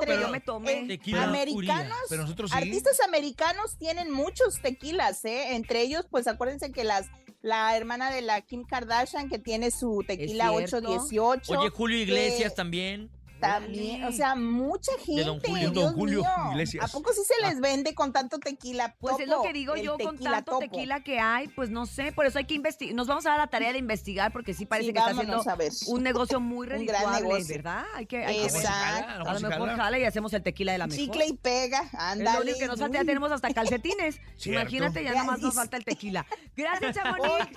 que 0.00 0.26
me 0.30 0.40
tomé. 0.40 0.72
Eh, 0.80 0.84
Tequila 0.88 1.24
americanos, 1.24 1.96
Pero 2.10 2.22
nosotros 2.22 2.50
sí. 2.50 2.56
artistas 2.58 3.00
americanos 3.00 3.78
tienen 3.78 4.10
muchos 4.10 4.60
tequilas, 4.60 5.24
¿eh? 5.24 5.54
Entre 5.54 5.80
ellos, 5.80 6.06
pues 6.10 6.26
acuérdense 6.26 6.70
que 6.70 6.84
las 6.84 7.06
la 7.40 7.76
hermana 7.76 8.10
de 8.10 8.20
la 8.20 8.40
Kim 8.42 8.64
Kardashian 8.64 9.28
que 9.30 9.38
tiene 9.38 9.70
su 9.70 10.04
tequila 10.06 10.50
cierto. 10.50 10.78
818. 10.78 11.58
Oye, 11.60 11.70
Julio 11.70 11.98
Iglesias 11.98 12.50
que 12.50 12.56
también. 12.56 13.10
También, 13.40 14.04
o 14.04 14.12
sea, 14.12 14.34
mucha 14.34 14.92
gente. 15.04 15.22
De 15.22 15.24
Don 15.24 15.40
Julio. 15.40 15.70
Dios 15.70 15.74
Don 15.74 15.94
Julio 15.94 16.20
mío. 16.20 16.50
Iglesias. 16.52 16.84
¿A 16.84 16.88
poco 16.88 17.12
sí 17.12 17.20
se 17.24 17.46
les 17.46 17.60
vende 17.60 17.94
con 17.94 18.12
tanto 18.12 18.38
tequila? 18.38 18.94
Pues 18.98 19.18
es 19.20 19.26
lo 19.28 19.36
Topo, 19.36 19.46
que 19.46 19.52
digo 19.52 19.76
yo 19.76 19.96
con 19.98 20.12
tequila 20.16 20.30
tanto 20.32 20.52
topo. 20.52 20.60
tequila 20.60 21.02
que 21.02 21.18
hay, 21.20 21.48
pues 21.48 21.70
no 21.70 21.86
sé, 21.86 22.12
por 22.12 22.26
eso 22.26 22.38
hay 22.38 22.44
que 22.46 22.54
investigar. 22.54 22.94
Nos 22.94 23.06
vamos 23.06 23.26
a 23.26 23.30
dar 23.30 23.38
la 23.38 23.46
tarea 23.46 23.72
de 23.72 23.78
investigar 23.78 24.32
porque 24.32 24.54
sí 24.54 24.66
parece 24.66 24.88
Sí, 24.88 24.92
que 24.92 24.98
está 24.98 25.10
haciendo 25.12 25.42
un 25.88 26.02
negocio 26.02 26.40
muy 26.40 26.66
redituable. 26.68 27.44
¿verdad? 27.48 27.84
Hay 27.94 28.06
que, 28.06 28.24
hay 28.24 28.34
que 28.36 28.40
ver. 28.42 28.50
Exacto. 28.50 29.28
A 29.28 29.34
lo 29.34 29.40
mejor 29.48 29.76
jala 29.76 29.98
y 29.98 30.04
hacemos 30.04 30.32
el 30.32 30.42
tequila 30.42 30.72
de 30.72 30.78
la 30.78 30.86
mejor. 30.86 31.04
Chicle 31.04 31.26
y 31.26 31.32
pega, 31.34 31.80
Es 31.82 31.92
lo 31.92 31.98
ándale. 32.00 32.40
único 32.40 32.58
que 32.58 32.66
nos 32.66 32.78
falta, 32.80 32.98
ya 32.98 33.04
tenemos 33.04 33.30
hasta 33.32 33.52
calcetines. 33.52 34.20
Imagínate, 34.44 35.04
ya 35.04 35.14
nomás 35.14 35.40
nos 35.40 35.54
falta 35.54 35.76
el 35.76 35.84
tequila. 35.84 36.26
Gracias, 36.56 36.96
Chamonix. 37.02 37.48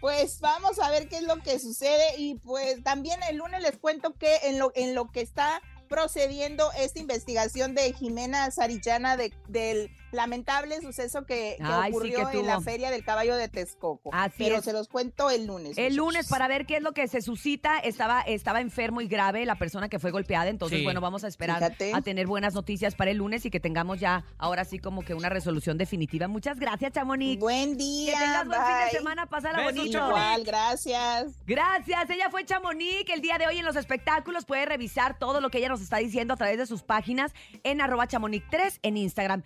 Pues 0.00 0.40
vamos 0.40 0.78
a 0.78 0.90
ver 0.90 1.08
qué 1.08 1.16
es 1.16 1.22
lo 1.22 1.36
que 1.42 1.58
sucede 1.58 2.16
y 2.18 2.36
pues 2.36 2.82
también 2.82 3.20
el 3.28 3.36
lunes 3.36 3.62
les 3.62 3.76
cuento 3.78 4.14
que 4.14 4.36
en 4.44 4.58
lo, 4.58 4.72
en 4.74 4.94
lo 4.94 5.10
que 5.10 5.20
está 5.20 5.60
procediendo 5.88 6.72
esta 6.72 7.00
investigación 7.00 7.74
de 7.74 7.92
Jimena 7.92 8.50
Sarillana 8.50 9.16
de, 9.16 9.32
del 9.48 9.90
lamentable 10.12 10.80
suceso 10.80 11.24
que, 11.24 11.56
que 11.58 11.64
Ay, 11.64 11.90
sí, 11.90 11.96
ocurrió 11.96 12.28
que 12.30 12.40
en 12.40 12.46
la 12.46 12.60
feria 12.60 12.90
del 12.90 13.04
caballo 13.04 13.36
de 13.36 13.48
Texcoco. 13.48 14.10
Así 14.12 14.34
Pero 14.38 14.56
es. 14.56 14.64
se 14.64 14.72
los 14.72 14.88
cuento 14.88 15.30
el 15.30 15.46
lunes. 15.46 15.76
El 15.78 15.96
lunes 15.96 16.28
para 16.28 16.48
ver 16.48 16.66
qué 16.66 16.76
es 16.76 16.82
lo 16.82 16.92
que 16.92 17.08
se 17.08 17.20
suscita. 17.22 17.78
Estaba, 17.78 18.20
estaba 18.22 18.60
enfermo 18.60 19.00
y 19.00 19.08
grave 19.08 19.44
la 19.46 19.56
persona 19.56 19.88
que 19.88 19.98
fue 19.98 20.10
golpeada. 20.10 20.48
Entonces, 20.50 20.78
Sí. 20.78 20.84
bueno, 20.84 21.00
vamos 21.00 21.24
a 21.24 21.28
esperar 21.28 21.58
Fíjate. 21.58 21.92
a 21.94 22.00
tener 22.02 22.26
buenas 22.26 22.54
noticias 22.54 22.94
para 22.94 23.10
el 23.10 23.18
lunes 23.18 23.44
y 23.46 23.50
que 23.50 23.60
tengamos 23.60 24.00
ya 24.00 24.24
ahora 24.38 24.64
sí 24.64 24.78
como 24.78 25.02
que 25.02 25.14
una 25.14 25.28
resolución 25.28 25.78
definitiva. 25.78 26.28
Muchas 26.28 26.58
gracias, 26.58 26.92
Chamonix. 26.92 27.40
Buen 27.40 27.72
Que 27.76 27.84
día. 27.84 28.18
tengas 28.18 28.46
buen 28.46 28.60
fin 28.60 28.74
de 28.76 28.82
bye. 28.84 28.90
semana, 28.90 29.26
pásala 29.26 29.58
Besos, 29.58 29.74
bonito. 29.76 29.98
Igual, 30.08 30.44
gracias. 30.44 31.26
Gracias, 31.46 32.10
ella 32.10 32.30
fue 32.30 32.44
Chamonix. 32.44 33.08
El 33.12 33.20
día 33.20 33.38
de 33.38 33.46
hoy 33.46 33.58
en 33.58 33.64
los 33.64 33.76
espectáculos 33.76 34.44
puede 34.44 34.66
revisar 34.66 35.18
todo 35.18 35.40
lo 35.40 35.50
que 35.50 35.58
ella 35.58 35.68
nos 35.68 35.80
está 35.80 35.98
diciendo 35.98 36.34
a 36.34 36.36
través 36.36 36.58
de 36.58 36.66
sus 36.66 36.82
páginas 36.82 37.32
en 37.64 37.80
arroba 37.80 38.06
chamonix 38.06 38.44
3 38.50 38.80
en 38.82 38.96
Instagram. 38.96 39.42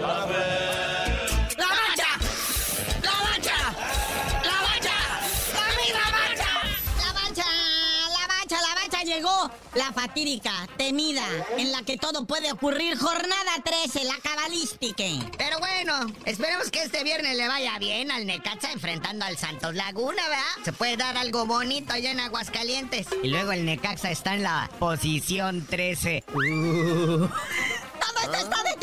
¡La 0.00 1.68
bacha! 1.68 2.10
¡La 3.02 3.12
bacha! 3.22 3.58
¡La 4.42 4.56
bacha! 4.62 4.96
¡La 5.54 5.66
misma 5.80 6.06
bacha! 6.10 6.50
La 6.98 7.12
bacha, 7.12 7.46
la 8.08 8.26
bacha, 8.26 8.58
la 8.60 8.74
bacha 8.74 9.02
llegó. 9.04 9.50
La 9.74 9.92
fatídica, 9.92 10.68
temida, 10.76 11.26
en 11.58 11.72
la 11.72 11.82
que 11.82 11.96
todo 11.98 12.26
puede 12.26 12.52
ocurrir. 12.52 12.96
Jornada 12.96 13.52
13, 13.64 14.04
la 14.04 14.16
cabalística. 14.22 15.02
Pero 15.36 15.58
bueno, 15.58 16.06
esperemos 16.24 16.70
que 16.70 16.82
este 16.84 17.02
viernes 17.02 17.36
le 17.36 17.48
vaya 17.48 17.76
bien 17.80 18.12
al 18.12 18.24
Necaxa 18.24 18.70
enfrentando 18.70 19.24
al 19.24 19.36
Santos 19.36 19.74
Laguna, 19.74 20.22
¿verdad? 20.28 20.44
Se 20.64 20.72
puede 20.72 20.96
dar 20.96 21.16
algo 21.16 21.44
bonito 21.46 21.92
allá 21.92 22.12
en 22.12 22.20
Aguascalientes. 22.20 23.08
Y 23.22 23.28
luego 23.28 23.50
el 23.50 23.64
Necaxa 23.64 24.12
está 24.12 24.34
en 24.34 24.44
la 24.44 24.70
posición 24.78 25.66
13. 25.66 26.22
Uh. 26.32 27.26
Todo 27.98 28.20
esto 28.22 28.34
está 28.34 28.62
de 28.62 28.73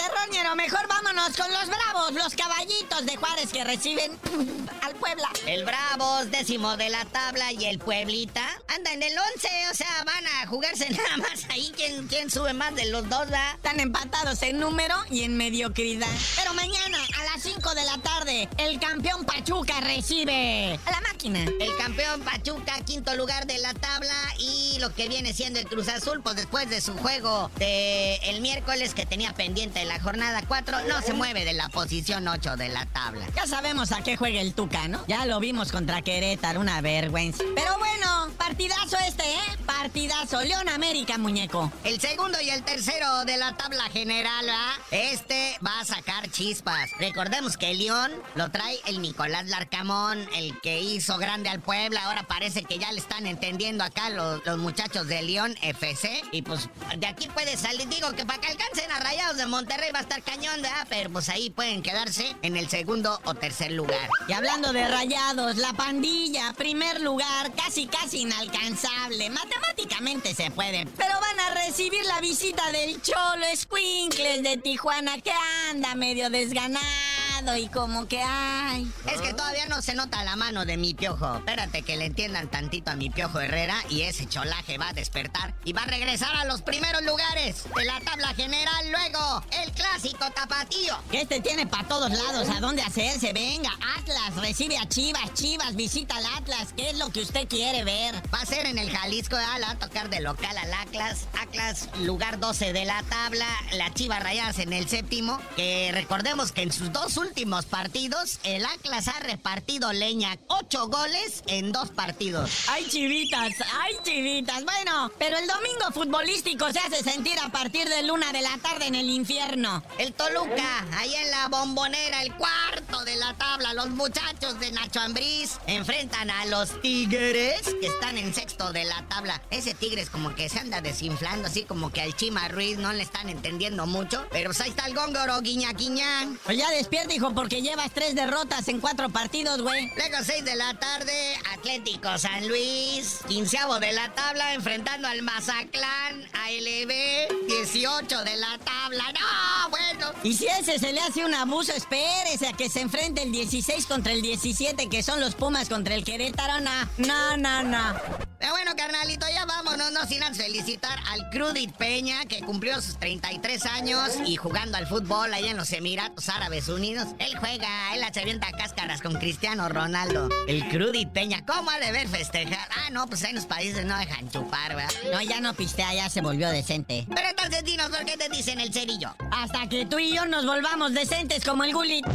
terroñero. 0.52 0.56
Mejor 0.56 0.88
vámonos 0.88 1.36
con 1.36 1.52
los 1.52 1.68
bravos, 1.68 2.14
los 2.14 2.36
caballitos 2.36 3.06
de 3.06 3.18
Juárez 3.18 3.52
que 3.52 3.64
reciben 3.64 4.18
al 4.82 4.96
Puebla. 4.96 5.30
El 5.48 5.66
Bravos, 5.66 6.30
décimo 6.32 6.78
de 6.78 6.90
la 6.90 7.06
tabla, 7.06 7.52
y 7.52 7.66
el 7.66 7.80
Pueblita 7.80 8.48
anda 8.68 8.94
en 8.94 9.04
el 9.04 9.14
11. 9.18 9.50
O 9.72 9.76
sea, 9.76 10.04
van 10.06 10.26
a 10.28 10.48
jugarse 10.48 10.90
nada 10.92 11.18
más 11.18 11.46
ahí. 11.50 11.72
¿Quién, 11.76 12.08
quién 12.08 12.30
sube 12.30 12.54
más 12.54 12.76
de 12.76 12.86
los 12.86 13.08
dos, 13.10 13.32
va? 13.32 13.52
Están 13.54 13.80
empatados 13.80 14.42
en 14.44 14.60
número 14.60 14.96
y 15.10 15.24
en 15.24 15.38
mediocridad. 15.38 16.08
Pero 16.36 16.54
mañana, 16.54 16.98
a 17.20 17.24
las 17.34 17.44
5 17.44 17.74
de 17.74 17.86
la 17.86 17.98
tarde, 18.00 18.50
el 18.58 18.80
campeón 18.80 19.26
Pachuca 19.26 19.80
recibe 19.82 20.80
a 20.86 20.92
la 20.92 21.02
máquina. 21.02 21.46
El 21.60 21.76
campeón 21.78 22.22
Pachuca, 22.22 22.80
quinto 22.86 23.16
lugar 23.16 23.48
de 23.48 23.58
la 23.58 23.74
tabla, 23.74 24.14
y 24.40 24.78
lo 24.80 24.94
que 24.94 25.08
viene 25.08 25.34
siendo 25.34 25.60
el 25.60 25.68
Cruz 25.68 25.88
Azul, 25.88 26.22
pues 26.22 26.36
después 26.36 26.70
de 26.70 26.82
su 26.82 26.96
juego 26.98 27.50
de 27.58 28.16
el 28.24 28.42
miércoles 28.42 28.94
que 28.94 29.06
tenía 29.06 29.34
pendiente 29.34 29.82
en 29.82 29.88
la 29.88 30.00
jornada 30.00 30.41
4, 30.48 30.78
no 30.88 31.02
se 31.02 31.14
mueve 31.14 31.46
de 31.46 31.54
la 31.54 31.70
posición 31.70 32.28
8 32.28 32.58
de 32.58 32.70
la 32.70 32.86
tabla. 32.86 33.26
Ya 33.36 33.48
sabemos 33.48 33.92
a 33.92 34.02
qué 34.02 34.18
juega 34.18 34.42
el 34.42 34.54
Tuca, 34.54 34.88
¿no? 34.88 35.06
Ya 35.08 35.26
lo 35.26 35.40
vimos 35.40 35.72
contra 35.72 36.02
Querétaro, 36.02 36.60
una 36.60 36.82
vergüenza. 36.82 37.44
Pero 37.56 37.78
bueno, 37.78 38.21
partidazo 38.34 38.98
este, 39.08 39.24
¿eh? 39.24 39.58
Partidazo. 39.66 40.42
León 40.42 40.70
América, 40.70 41.18
muñeco. 41.18 41.72
El 41.84 42.00
segundo 42.00 42.40
y 42.42 42.50
el 42.50 42.64
tercero 42.64 43.26
de 43.26 43.38
la 43.38 43.56
tabla 43.56 43.84
general, 43.90 44.48
¿va? 44.48 44.74
Este 44.92 45.58
va 45.66 45.80
a 45.80 45.86
sacar 45.86 46.30
chispas. 46.30 46.90
Recordemos 47.00 47.58
que 47.58 47.74
León 47.74 48.12
lo 48.36 48.52
trae 48.52 48.80
el 48.86 49.02
Nicolás 49.02 49.48
Larcamón, 49.48 50.28
el 50.36 50.60
que 50.62 50.82
hizo 50.82 51.18
grande 51.18 51.50
al 51.50 51.62
Puebla. 51.62 52.06
Ahora 52.06 52.24
parece 52.24 52.64
que 52.64 52.78
ya 52.78 52.92
le 52.92 53.00
están 53.00 53.28
entendiendo 53.28 53.84
acá 53.84 54.10
los, 54.10 54.46
los 54.46 54.58
muchachos 54.58 55.08
de 55.08 55.22
León 55.22 55.56
FC. 55.62 56.22
Y 56.32 56.42
pues 56.42 56.70
de 56.98 57.08
aquí 57.08 57.28
puede 57.28 57.58
salir, 57.58 57.88
digo 57.88 58.12
que 58.12 58.26
para 58.26 58.40
que 58.40 58.48
alcancen 58.48 58.92
a 58.92 59.00
Rayados 59.00 59.38
de 59.38 59.46
Monterrey 59.46 59.92
va 59.92 60.00
a 60.00 60.04
estar 60.04 60.22
cañón, 60.24 60.62
¿verdad? 60.62 60.88
Pero 60.90 61.10
pues 61.10 61.30
ahí 61.30 61.50
pueden 61.50 61.82
quedarse 61.82 62.36
en 62.42 62.58
el 62.58 62.70
segundo 62.70 63.20
o 63.26 63.34
tercer 63.34 63.72
lugar. 63.72 64.10
Y 64.28 64.34
hablando 64.34 64.74
de 64.74 64.88
Rayados, 64.88 65.58
la 65.58 65.74
pandilla, 65.74 66.54
primer 66.54 67.02
lugar, 67.02 67.52
casi 67.56 67.88
casi 67.88 68.21
inalcanzable. 68.22 69.30
Matemáticamente 69.30 70.34
se 70.34 70.52
puede. 70.52 70.86
Pero 70.98 71.14
van 71.20 71.40
a 71.40 71.66
recibir 71.66 72.04
la 72.06 72.22
visita 72.22 72.72
del 72.72 73.02
Cholo 73.02 73.46
Squinkles 73.56 74.44
de 74.44 74.58
Tijuana 74.58 75.20
que 75.20 75.34
anda 75.70 75.96
medio 75.96 76.30
desganado 76.30 77.11
y 77.58 77.68
como 77.70 78.08
que 78.08 78.22
ay. 78.22 78.90
Es 79.12 79.20
que 79.22 79.34
todavía 79.34 79.66
no 79.66 79.82
se 79.82 79.96
nota 79.96 80.24
la 80.24 80.36
mano 80.36 80.64
de 80.66 80.78
mi 80.78 80.94
piojo. 80.94 81.38
Espérate 81.38 81.82
que 81.82 81.98
le 81.98 82.06
entiendan 82.06 82.50
tantito 82.50 82.92
a 82.92 82.96
mi 82.96 83.10
piojo 83.10 83.40
Herrera 83.40 83.76
y 83.90 84.02
ese 84.02 84.28
cholaje 84.28 84.78
va 84.78 84.90
a 84.90 84.94
despertar 84.94 85.54
y 85.66 85.74
va 85.74 85.82
a 85.82 85.86
regresar 85.86 86.36
a 86.36 86.46
los 86.46 86.62
primeros 86.62 87.02
lugares 87.04 87.64
de 87.76 87.86
la 87.86 88.00
tabla 88.02 88.34
general. 88.36 88.92
Luego, 88.92 89.44
el 89.64 89.72
clásico 89.72 90.30
tapatío. 90.36 90.98
Este 91.12 91.42
tiene 91.42 91.66
para 91.66 91.88
todos 91.88 92.12
lados 92.12 92.48
a 92.50 92.60
dónde 92.60 92.84
hacerse. 92.84 93.34
Venga, 93.34 93.72
Atlas 93.98 94.36
recibe 94.36 94.78
a 94.78 94.88
Chivas. 94.88 95.34
Chivas 95.34 95.76
visita 95.76 96.18
al 96.18 96.26
Atlas. 96.38 96.70
¿Qué 96.78 96.92
es 96.92 96.98
lo 97.00 97.10
que 97.10 97.22
usted 97.22 97.48
quiere 97.48 97.84
ver? 97.84 98.16
Va 98.34 98.42
a 98.42 98.46
ser 98.46 98.68
en 98.68 98.78
el 98.78 98.90
Jalisco. 98.90 99.36
¿verdad? 99.36 99.60
Le 99.60 99.66
va 99.66 99.72
a 99.72 99.80
tocar 99.80 100.10
de 100.10 100.20
local 100.22 100.58
al 100.58 100.74
Atlas. 100.74 101.28
Atlas, 101.40 101.90
lugar 102.02 102.40
12 102.40 102.74
de 102.74 102.86
la 102.86 103.02
tabla. 103.04 103.48
La 103.74 103.92
Chivas 103.94 104.22
Rayadas 104.22 104.60
en 104.60 104.74
el 104.74 104.88
séptimo. 104.88 105.40
Que 105.56 105.92
recordemos 105.92 106.52
que 106.52 106.62
en 106.62 106.72
sus 106.72 106.92
dos 106.92 107.18
últimos 107.32 107.66
partidos, 107.66 108.40
el 108.44 108.66
Atlas 108.66 109.08
ha 109.08 109.18
repartido 109.22 109.94
leña. 109.94 110.38
Ocho 110.48 110.90
goles 110.90 111.44
en 111.48 111.72
dos 111.72 111.90
partidos. 111.90 112.66
¡Ay, 112.68 112.86
chivitas! 112.90 113.54
¡Ay, 113.82 113.96
chivitas! 114.04 114.66
Bueno, 114.66 115.10
pero 115.18 115.38
el 115.38 115.48
domingo 115.48 115.86
futbolístico 115.94 116.70
se 116.74 116.80
hace 116.80 117.02
sentir 117.02 117.40
a 117.40 117.48
partir 117.48 117.88
de 117.88 118.04
luna 118.04 118.34
de 118.34 118.42
la 118.42 118.58
tarde 118.58 118.88
en 118.88 118.96
el 118.96 119.10
infierno. 119.10 119.82
El 119.98 120.12
Toluca, 120.12 120.86
ahí 120.98 121.16
en 121.16 121.32
la 121.32 121.48
bombonera, 121.48 122.22
el 122.22 122.36
cuarto 122.36 123.06
de 123.06 123.16
la 123.16 123.34
tabla. 123.36 123.74
Los 123.76 123.92
muchachos 123.92 124.60
de 124.60 124.74
Nacho 124.74 125.00
Ambriz 125.00 125.58
enfrentan 125.68 126.30
a 126.30 126.48
los 126.48 126.82
Tigres, 126.82 127.62
que 127.80 127.88
están 127.88 128.18
en 128.18 128.34
sexto 128.34 128.74
de 128.74 128.84
la 128.84 129.08
tabla. 129.08 129.42
Ese 129.52 129.74
Tigres 129.74 130.10
como 130.10 130.36
que 130.36 130.50
se 130.50 130.60
anda 130.60 130.82
desinflando, 130.82 131.48
así 131.48 131.64
como 131.64 131.94
que 131.94 132.02
al 132.02 132.14
Chima 132.14 132.50
Ruiz 132.50 132.78
no 132.78 132.92
le 132.92 133.04
están 133.04 133.30
entendiendo 133.30 133.86
mucho. 133.88 134.28
Pero 134.32 134.50
pues 134.50 134.60
ahí 134.60 134.72
está 134.72 134.86
el 134.88 134.96
góngoro, 134.96 135.40
guiña, 135.40 135.72
guiña. 135.72 136.28
Pues 136.44 136.58
ya 136.58 136.70
despierta, 136.72 137.14
hijo, 137.22 137.34
porque 137.36 137.62
llevas 137.62 137.92
tres 137.94 138.16
derrotas 138.16 138.68
en 138.68 138.80
cuatro 138.80 139.10
partidos, 139.10 139.62
güey. 139.62 139.92
Luego 139.96 140.24
seis 140.24 140.44
de 140.44 140.56
la 140.56 140.74
tarde, 140.74 141.36
Atlético 141.54 142.18
San 142.18 142.48
Luis, 142.48 143.20
quinceavo 143.28 143.80
de 143.80 143.94
la 143.94 144.12
tabla, 144.14 144.54
enfrentando 144.56 145.08
al 145.08 145.22
Mazatlán, 145.22 146.26
ALB, 146.34 147.48
18 147.48 148.24
de 148.24 148.38
la 148.38 148.58
tabla. 148.58 149.04
¡No, 149.14 149.70
bueno! 149.70 150.12
Y 150.24 150.34
si 150.34 150.48
ese 150.48 150.80
se 150.80 150.94
le 150.94 151.00
hace 151.00 151.24
un 151.24 151.34
abuso, 151.36 151.74
espérese 151.74 152.48
a 152.48 152.54
que 152.54 152.70
se 152.70 152.82
enfrente 152.82 153.22
el 153.22 153.32
16 153.32 153.86
contra 153.86 154.14
el 154.14 154.22
17, 154.22 154.90
que 154.90 155.04
son 155.04 155.20
los 155.20 155.36
Pumas 155.36 155.70
contra 155.70 155.94
el 155.94 156.04
Querétaro. 156.04 156.60
No, 156.62 156.90
no, 156.98 157.38
no, 157.38 157.64
no. 157.64 158.31
Pero 158.42 158.54
bueno, 158.54 158.72
carnalito, 158.76 159.28
ya 159.32 159.46
vámonos, 159.46 159.92
no 159.92 160.08
sin 160.08 160.24
felicitar 160.34 160.98
al 161.10 161.30
Crudit 161.30 161.72
Peña, 161.76 162.26
que 162.26 162.40
cumplió 162.40 162.82
sus 162.82 162.98
33 162.98 163.68
años 163.68 164.14
y 164.26 164.36
jugando 164.36 164.80
al 164.80 164.88
fútbol 164.88 165.32
allá 165.32 165.52
en 165.52 165.58
los 165.58 165.72
Emiratos 165.72 166.28
Árabes 166.28 166.68
Unidos. 166.68 167.10
Él 167.20 167.38
juega, 167.38 167.94
él 167.94 168.04
se 168.12 168.22
avienta 168.22 168.52
cáscaras 168.52 169.04
con 169.04 169.14
Cristiano 169.14 169.70
Ronaldo. 169.70 170.28
El 170.48 170.68
Crudit 170.70 171.10
Peña, 171.10 171.46
¿cómo 171.46 171.70
ha 171.70 171.78
de 171.78 171.92
ver 171.92 172.08
festejar? 172.08 172.68
Ah, 172.78 172.90
no, 172.90 173.06
pues 173.06 173.24
en 173.26 173.36
los 173.36 173.46
países 173.46 173.86
no 173.86 173.96
dejan 173.96 174.28
chupar, 174.32 174.76
¿verdad? 174.76 174.92
No, 175.14 175.22
ya 175.22 175.40
no 175.40 175.54
pistea, 175.54 175.94
ya 175.94 176.10
se 176.10 176.22
volvió 176.22 176.50
decente. 176.50 177.06
Pero 177.14 177.30
entonces 177.30 177.64
dinos, 177.64 177.92
¿por 177.92 178.04
qué 178.06 178.18
te 178.18 178.28
dicen 178.30 178.60
el 178.60 178.74
cerillo? 178.74 179.16
Hasta 179.32 179.70
que 179.70 179.86
tú 179.86 180.00
y 180.00 180.16
yo 180.16 180.26
nos 180.26 180.48
volvamos 180.48 180.94
decentes 180.94 181.46
como 181.46 181.64
el 181.64 181.74
Gulit. 181.74 182.08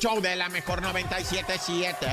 Show 0.00 0.22
de 0.22 0.34
la 0.34 0.48
mejor 0.48 0.80
977. 0.80 2.06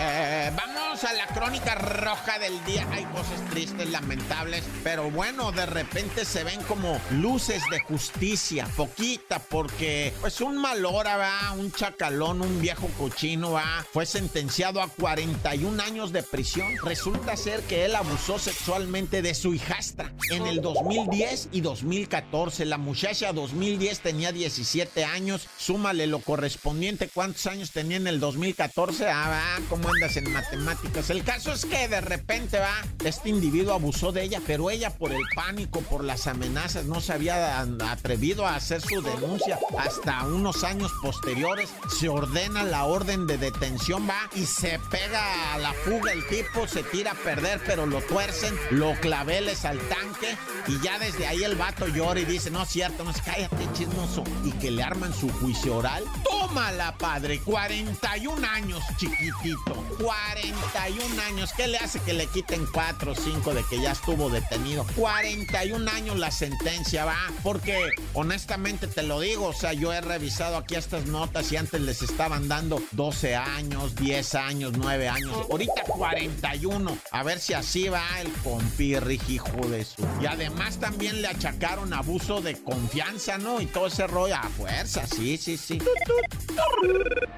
Vamos 0.58 1.06
a 1.06 1.13
la 1.13 1.26
crónica 1.28 1.73
roja 1.76 2.38
del 2.38 2.62
día. 2.65 2.86
Hay 2.91 3.06
cosas 3.06 3.39
tristes, 3.50 3.89
lamentables, 3.89 4.65
pero 4.84 5.10
bueno, 5.10 5.54
de 5.54 5.65
repente 5.65 6.26
se 6.26 6.43
ven 6.43 6.62
como 6.63 7.00
luces 7.12 7.63
de 7.71 7.80
justicia, 7.80 8.67
poquita, 8.76 9.39
porque 9.39 10.13
pues 10.19 10.41
un 10.41 10.58
mal 10.58 10.86
hora, 10.86 11.15
va, 11.15 11.54
un 11.54 11.71
chacalón, 11.71 12.41
un 12.41 12.60
viejo 12.60 12.89
cochino, 12.97 13.54
va, 13.54 13.86
fue 13.93 14.06
sentenciado 14.06 14.82
a 14.82 14.89
41 14.89 15.82
años 15.82 16.12
de 16.12 16.23
prisión. 16.23 16.67
Resulta 16.84 17.38
ser 17.38 17.62
que 17.62 17.86
él 17.86 17.95
abusó 17.95 18.38
sexualmente 18.38 19.21
de 19.21 19.34
su 19.34 19.54
hijastra 19.54 20.12
en 20.30 20.45
el 20.45 20.60
2010 20.60 21.50
y 21.54 21.62
2014. 21.62 22.65
La 22.65 22.78
muchacha 22.78 23.32
2010 23.32 24.02
tenía 24.02 24.34
17 24.34 25.06
años, 25.06 25.47
súmale 25.58 26.06
lo 26.06 26.19
correspondiente, 26.19 27.08
¿cuántos 27.08 27.47
años 27.47 27.71
tenía 27.77 27.97
en 27.97 28.07
el 28.07 28.19
2014? 28.19 29.07
Ah, 29.07 29.29
va, 29.29 29.65
¿cómo 29.69 29.87
andas 29.87 30.17
en 30.17 30.33
matemáticas? 30.33 31.11
El 31.11 31.23
caso 31.23 31.53
es 31.53 31.63
que 31.63 31.87
de 31.87 32.01
repente 32.01 32.57
va, 32.57 32.73
este 33.05 33.29
individuo 33.29 33.75
abusó 33.75 34.11
de 34.11 34.23
ella, 34.23 34.41
pero 34.47 34.71
ella 34.71 34.89
por 34.97 35.11
el 35.11 35.21
pánico, 35.35 35.81
por 35.81 36.03
las 36.03 36.25
amenazas, 36.25 36.85
no 36.85 37.01
se 37.01 37.13
había 37.13 37.59
atrevido 37.59 38.47
a 38.47 38.55
hacer 38.55 38.81
su 38.81 39.03
denuncia 39.03 39.59
hasta 39.77 40.25
unos 40.25 40.63
años 40.63 40.91
posteriores. 41.03 41.69
Se 41.99 42.09
ordena 42.09 42.63
la 42.63 42.85
orden 42.85 43.27
de 43.27 43.37
detención, 43.37 44.09
va, 44.09 44.27
y 44.33 44.47
se 44.47 44.79
pega 44.89 45.53
a 45.53 45.59
la 45.59 45.73
fuga 45.73 46.13
el 46.13 46.25
tipo, 46.25 46.67
se 46.67 46.81
tira 46.81 47.11
a 47.11 47.15
perder, 47.15 47.61
pero 47.63 47.85
lo 47.85 48.01
tuercen, 48.01 48.55
lo 48.71 48.95
claveles 49.01 49.65
al 49.65 49.77
tanque, 49.81 50.35
y 50.65 50.83
ya 50.83 50.97
desde 50.97 51.27
ahí 51.27 51.43
el 51.43 51.55
vato 51.55 51.85
llora 51.87 52.19
y 52.19 52.25
dice, 52.25 52.49
no 52.49 52.63
es 52.63 52.69
cierto, 52.69 53.03
no 53.03 53.11
es 53.11 53.21
cállate, 53.21 53.69
chismoso, 53.73 54.23
y 54.43 54.51
que 54.53 54.71
le 54.71 54.81
arman 54.81 55.13
su 55.13 55.29
juicio 55.29 55.75
oral. 55.75 56.03
Tómala, 56.47 56.97
padre, 56.97 57.41
41 57.41 58.47
años, 58.47 58.81
chiquitito, 58.97 59.83
41 60.01 61.21
años, 61.23 61.51
¿qué 61.57 61.67
le 61.67 61.77
hace 61.77 61.99
que 61.99 62.13
le 62.13 62.25
quiten 62.27 62.65
4 62.71 63.12
o 63.12 63.15
5 63.15 63.53
de 63.53 63.63
que 63.69 63.81
ya 63.81 63.91
estuvo 63.91 64.29
detenido? 64.29 64.86
41 64.95 65.91
años 65.91 66.17
la 66.17 66.31
sentencia, 66.31 67.03
va, 67.03 67.17
porque 67.43 67.77
honestamente 68.13 68.88
te 68.88 69.03
lo 69.03 69.19
digo, 69.19 69.47
o 69.47 69.53
sea, 69.53 69.73
yo 69.73 69.91
he 69.91 69.99
revisado 69.99 70.55
aquí 70.55 70.75
estas 70.75 71.05
notas 71.07 71.51
y 71.51 71.57
antes 71.57 71.81
les 71.81 72.01
estaban 72.01 72.47
dando 72.47 72.81
12 72.91 73.36
años, 73.36 73.95
10 73.95 74.36
años, 74.36 74.71
9 74.77 75.10
años, 75.10 75.36
ahorita 75.51 75.83
41, 75.86 76.97
a 77.12 77.23
ver 77.23 77.39
si 77.39 77.53
así 77.55 77.89
va 77.89 78.05
el 78.21 78.31
compirri, 78.43 79.19
hijo 79.27 79.67
de 79.67 79.83
su. 79.83 80.07
Y 80.21 80.25
además 80.27 80.79
también 80.79 81.21
le 81.21 81.27
achacaron 81.27 81.93
abuso 81.93 82.41
de 82.41 82.55
confianza, 82.63 83.38
¿no? 83.38 83.60
Y 83.60 83.65
todo 83.65 83.88
ese 83.88 84.07
rollo 84.07 84.36
a 84.36 84.43
fuerza, 84.43 85.05
sí, 85.07 85.38
sí, 85.38 85.57
sí. 85.57 85.79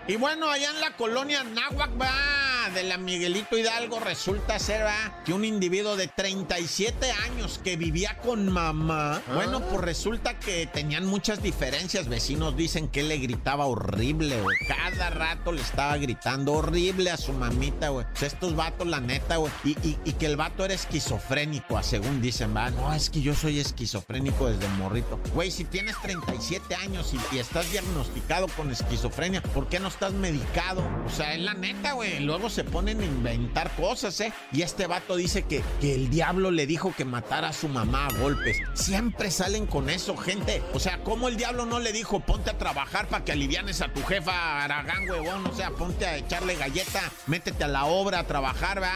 Y 0.08 0.16
bueno, 0.16 0.50
allá 0.50 0.72
en 0.72 0.82
la 0.82 0.98
colonia 0.98 1.44
Náhuac, 1.44 1.92
va, 2.02 2.70
de 2.74 2.82
la 2.82 2.98
Miguelito 2.98 3.56
Hidalgo, 3.56 4.00
resulta 4.00 4.58
ser, 4.58 4.84
va, 4.84 5.22
que 5.24 5.34
un 5.34 5.46
individuo 5.46 5.96
de 5.96 6.08
37 6.08 7.12
años 7.12 7.60
que 7.64 7.78
vivía 7.78 8.18
con 8.18 8.52
mamá, 8.52 9.22
bueno, 9.36 9.62
pues 9.62 9.82
resulta 9.82 10.40
que 10.40 10.66
tenían 10.66 11.06
muchas 11.06 11.44
diferencias. 11.44 12.08
Vecinos 12.08 12.58
dicen 12.58 12.88
que 12.88 13.04
le 13.04 13.20
gritaba 13.20 13.68
horrible, 13.68 14.42
güey. 14.42 14.58
Cada 14.68 15.12
rato 15.12 15.52
le 15.52 15.62
estaba 15.62 15.96
gritando 15.98 16.54
horrible 16.54 17.12
a 17.12 17.18
su 17.18 17.32
mamita, 17.34 17.90
güey. 17.90 18.08
Pues 18.12 18.34
estos 18.34 18.56
vatos, 18.56 18.88
la 18.88 19.02
neta, 19.02 19.38
güey. 19.38 19.52
Y, 19.64 19.72
y, 19.88 19.98
y 20.06 20.14
que 20.14 20.26
el 20.26 20.38
vato 20.38 20.66
era 20.66 20.74
esquizofrénico, 20.74 21.78
a 21.78 21.84
según 21.84 22.20
dicen, 22.20 22.56
va. 22.56 22.72
No, 22.72 22.92
es 22.96 23.12
que 23.12 23.22
yo 23.22 23.36
soy 23.36 23.60
esquizofrénico 23.60 24.48
desde 24.48 24.68
morrito. 24.70 25.20
Güey, 25.36 25.52
si 25.52 25.66
tienes 25.66 26.02
37 26.02 26.74
años 26.74 27.14
y, 27.14 27.36
y 27.36 27.40
estás 27.40 27.72
diagnosticado 27.72 28.48
con 28.48 28.70
esquizofrenia, 28.90 29.42
¿por 29.42 29.68
qué 29.68 29.80
no 29.80 29.88
estás 29.88 30.14
medicado? 30.14 30.84
O 31.06 31.10
sea, 31.10 31.36
es 31.36 31.42
la 31.42 31.54
neta, 31.54 31.94
güey. 31.94 32.22
Luego 32.22 32.50
se 32.50 32.64
ponen 32.64 33.00
a 33.02 33.06
inventar 33.06 33.70
cosas, 33.76 34.20
¿eh? 34.20 34.34
Y 34.52 34.64
este 34.64 34.88
vato 34.88 35.16
dice 35.16 35.44
que, 35.44 35.64
que 35.80 35.94
el 35.94 36.10
diablo 36.10 36.50
le 36.50 36.66
dijo 36.66 36.92
que 36.98 37.06
matara 37.06 37.50
a 37.50 37.54
su 37.54 37.68
mamá 37.68 38.08
a 38.08 38.14
golpes. 38.18 38.58
Siempre 38.74 39.30
salen 39.30 39.68
con 39.68 39.92
eso, 39.92 40.18
gente. 40.18 40.64
O 40.74 40.80
sea, 40.80 41.04
¿cómo 41.04 41.28
el 41.28 41.38
diablo 41.38 41.68
no 41.68 41.80
le 41.80 41.92
dijo 41.94 42.20
ponte 42.22 42.50
a 42.50 42.58
trabajar 42.58 43.08
para 43.08 43.24
que 43.24 43.32
alivianes 43.32 43.82
a 43.82 43.94
tu 43.94 44.02
jefa 44.02 44.64
Aragán, 44.64 45.08
huevón? 45.08 45.46
O 45.46 45.54
sea, 45.54 45.70
ponte 45.70 46.08
a 46.08 46.18
echarle 46.18 46.56
galleta, 46.56 47.12
métete 47.28 47.66
a 47.66 47.68
la 47.68 47.86
obra 47.86 48.20
a 48.20 48.24
trabajar, 48.24 48.82
¿va? 48.82 48.92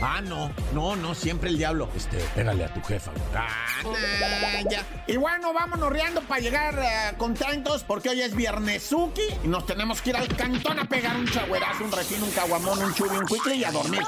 Ah, 0.00 0.20
no, 0.20 0.52
no, 0.72 0.94
no, 0.94 1.14
siempre 1.14 1.48
el 1.50 1.58
diablo. 1.58 1.88
Este, 1.96 2.18
pégale 2.34 2.64
a 2.64 2.72
tu 2.72 2.80
jefa. 2.82 3.10
Ah, 3.34 3.48
nah, 3.84 4.70
ya. 4.70 4.84
Y 5.06 5.16
bueno, 5.16 5.52
vámonos 5.52 5.90
riendo 5.90 6.20
para 6.22 6.40
llegar 6.40 6.78
eh, 6.78 7.16
contentos 7.16 7.82
porque 7.82 8.10
hoy 8.10 8.22
es 8.22 8.34
viernesuki 8.34 9.22
y 9.42 9.48
nos 9.48 9.66
tenemos 9.66 10.00
que 10.00 10.10
ir 10.10 10.16
al 10.16 10.28
cantón 10.36 10.78
a 10.78 10.84
pegar 10.84 11.16
un 11.16 11.26
chagüerazo, 11.26 11.84
un 11.84 11.92
refino, 11.92 12.26
un 12.26 12.30
caguamón, 12.32 12.78
un 12.78 12.94
chubi, 12.94 13.16
un 13.16 13.26
cuicle 13.26 13.56
y 13.56 13.64
a 13.64 13.72
dormir. 13.72 14.02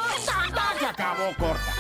Se 0.79 0.87
acabó, 0.87 1.35
corta. 1.37 1.75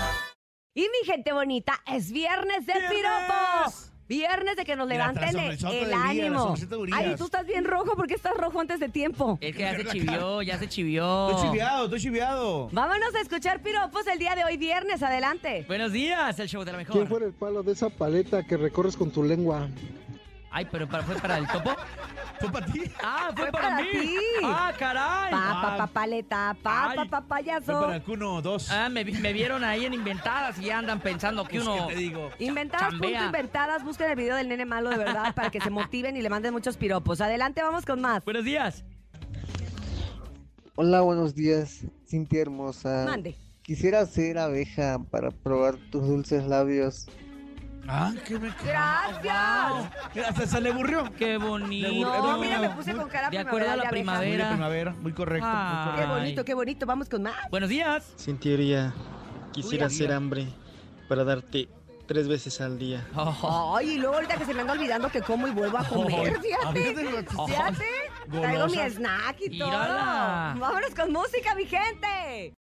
Y 0.75 0.83
mi 0.83 1.07
gente 1.07 1.33
bonita, 1.33 1.81
es 1.87 2.11
viernes 2.11 2.67
de 2.67 2.75
piropos. 2.89 3.90
Viernes 4.11 4.57
de 4.57 4.65
que 4.65 4.75
nos 4.75 4.89
Mira, 4.89 5.07
levanten 5.07 5.39
el, 5.39 5.57
sonrisota 5.57 6.09
ánimo. 6.09 6.31
la 6.31 6.39
sonrisota 6.41 6.75
de 6.75 6.83
Urias. 6.83 6.99
Ay, 7.01 7.15
tú 7.17 7.25
estás 7.27 7.47
bien 7.47 7.65
rojo 7.65 7.93
porque 7.95 8.15
estás 8.15 8.37
rojo 8.37 8.59
antes 8.59 8.81
de 8.81 8.89
tiempo. 8.89 9.39
Es 9.41 9.55
que 9.55 9.63
ya 9.63 9.77
se 9.77 9.85
chivió, 9.85 10.43
ya 10.43 10.59
se 10.59 10.69
chivió. 10.69 11.31
Estoy 11.31 11.51
chiviado, 11.51 11.85
estoy 11.85 12.01
chiviado. 12.01 12.69
Vámonos 12.73 13.15
a 13.15 13.21
escuchar 13.21 13.63
piropos 13.63 14.05
el 14.09 14.19
día 14.19 14.35
de 14.35 14.43
hoy 14.43 14.57
viernes. 14.57 15.01
Adelante. 15.05 15.65
Buenos 15.69 15.93
días, 15.93 16.37
el 16.41 16.49
show 16.49 16.65
de 16.65 16.73
la 16.73 16.79
mejor. 16.79 16.93
¿Quién 16.97 17.07
fuera 17.07 17.25
el 17.25 17.33
palo 17.33 17.63
de 17.63 17.71
esa 17.71 17.89
paleta 17.89 18.43
que 18.43 18.57
recorres 18.57 18.97
con 18.97 19.13
tu 19.13 19.23
lengua? 19.23 19.69
Ay, 20.53 20.67
pero 20.71 20.89
para- 20.89 21.05
fue 21.05 21.15
para 21.17 21.39
el 21.39 21.47
topo. 21.47 21.71
¿Fue 22.41 22.51
para 22.51 22.67
ti? 22.67 22.83
Ah, 23.03 23.31
fue, 23.35 23.43
Fue 23.45 23.53
para, 23.53 23.69
para 23.69 23.83
mí. 23.83 23.89
ti. 23.93 24.17
Ah, 24.43 24.73
caray. 24.77 25.31
Pa, 25.31 25.39
pa, 25.39 25.75
Ah. 25.75 25.77
pa, 25.77 25.87
paleta, 25.87 26.57
pa, 26.63 26.91
Ay. 26.91 26.97
pa, 26.97 27.05
pa, 27.05 27.19
Fue 27.21 27.29
payaso. 27.29 27.81
para 27.81 27.97
el 27.97 28.03
Cuno 28.03 28.41
2. 28.43 28.71
Ah, 28.71 28.89
me, 28.89 29.05
vi- 29.05 29.13
me 29.19 29.33
vieron 29.33 29.63
ahí 29.63 29.85
en 29.85 29.95
Inventadas 29.95 30.59
y 30.59 30.65
ya 30.67 30.79
andan 30.79 31.01
pensando 31.01 31.45
que 31.45 31.61
uno... 31.61 31.87
¿qué 31.89 31.95
te 31.95 32.01
digo? 32.01 32.31
Inventadas, 32.39 32.91
punto 32.91 33.09
inventadas. 33.09 33.85
Busquen 33.85 34.11
el 34.11 34.17
video 34.17 34.37
del 34.37 34.49
nene 34.49 34.65
malo 34.65 34.91
de 34.91 34.97
verdad 34.97 35.35
para 35.35 35.51
que 35.51 35.61
se 35.61 35.71
motiven 35.71 36.17
y 36.17 36.23
le 36.23 36.31
manden 36.31 36.53
muchos 36.53 36.77
piropos. 36.77 37.21
Adelante, 37.21 37.63
vamos 37.63 37.85
con 37.87 38.01
más. 38.01 38.25
Buenos 38.25 38.45
días. 38.45 38.83
Hola, 40.77 41.03
buenos 41.03 41.35
días, 41.35 41.85
Cintia 42.09 42.41
hermosa. 42.43 43.05
Mande. 43.07 43.37
Quisiera 43.63 44.05
ser 44.07 44.39
abeja 44.39 44.99
para 45.11 45.31
probar 45.31 45.77
tus 45.91 46.07
dulces 46.09 46.45
labios. 46.47 47.07
Ah, 47.93 48.13
qué 48.25 48.39
me... 48.39 48.51
Gracias. 48.51 49.91
Mira, 50.15 50.29
Hasta 50.29 50.47
se 50.47 50.61
le 50.61 50.71
aburrió. 50.71 51.11
Qué 51.19 51.37
bonito. 51.39 52.23
No, 52.23 52.39
mira, 52.39 52.61
me 52.61 52.71
puse 52.71 52.95
con 52.95 53.09
cara 53.09 53.31
De 53.31 53.39
acuerdo 53.39 53.69
a 53.69 53.77
la 53.77 53.83
de 53.83 53.89
abeja. 53.89 54.05
Muy 54.13 54.21
de 54.27 54.29
primavera. 54.37 54.49
primavera, 54.51 54.95
muy 55.01 55.13
correcto. 55.13 55.47
muy 55.49 55.57
Ah. 55.57 55.97
Qué 55.99 56.07
bonito, 56.07 56.45
qué 56.45 56.55
bonito. 56.55 56.87
Vamos 56.87 57.09
con 57.09 57.23
más. 57.23 57.35
Buenos 57.51 57.69
días. 57.69 58.15
Cintia, 58.17 58.95
quisiera 59.53 59.87
Uy, 59.87 59.93
ser 59.93 60.13
hambre 60.13 60.47
para 61.09 61.25
darte 61.25 61.69
tres 62.07 62.29
veces 62.29 62.61
al 62.61 62.79
día. 62.79 63.07
Oh, 63.17 63.77
Ay, 63.77 63.91
y 63.91 63.99
luego 63.99 64.15
ahorita 64.15 64.37
que 64.37 64.45
se 64.45 64.55
me 64.55 64.61
anda 64.61 64.73
olvidando 64.73 65.09
que 65.11 65.21
como 65.23 65.49
y 65.49 65.51
vuelvo 65.51 65.79
a 65.79 65.85
comer, 65.85 66.37
A 66.37 66.41
fíjate. 66.41 66.95
Fíjate. 67.47 67.87
Traigo 68.31 68.67
mi 68.67 68.79
snack 68.79 69.37
y 69.41 69.59
todo. 69.59 69.69
Mírala. 69.69 70.57
Vámonos 70.59 70.95
con 70.95 71.13
música, 71.13 71.55
mi 71.57 71.67
gente. 71.67 72.55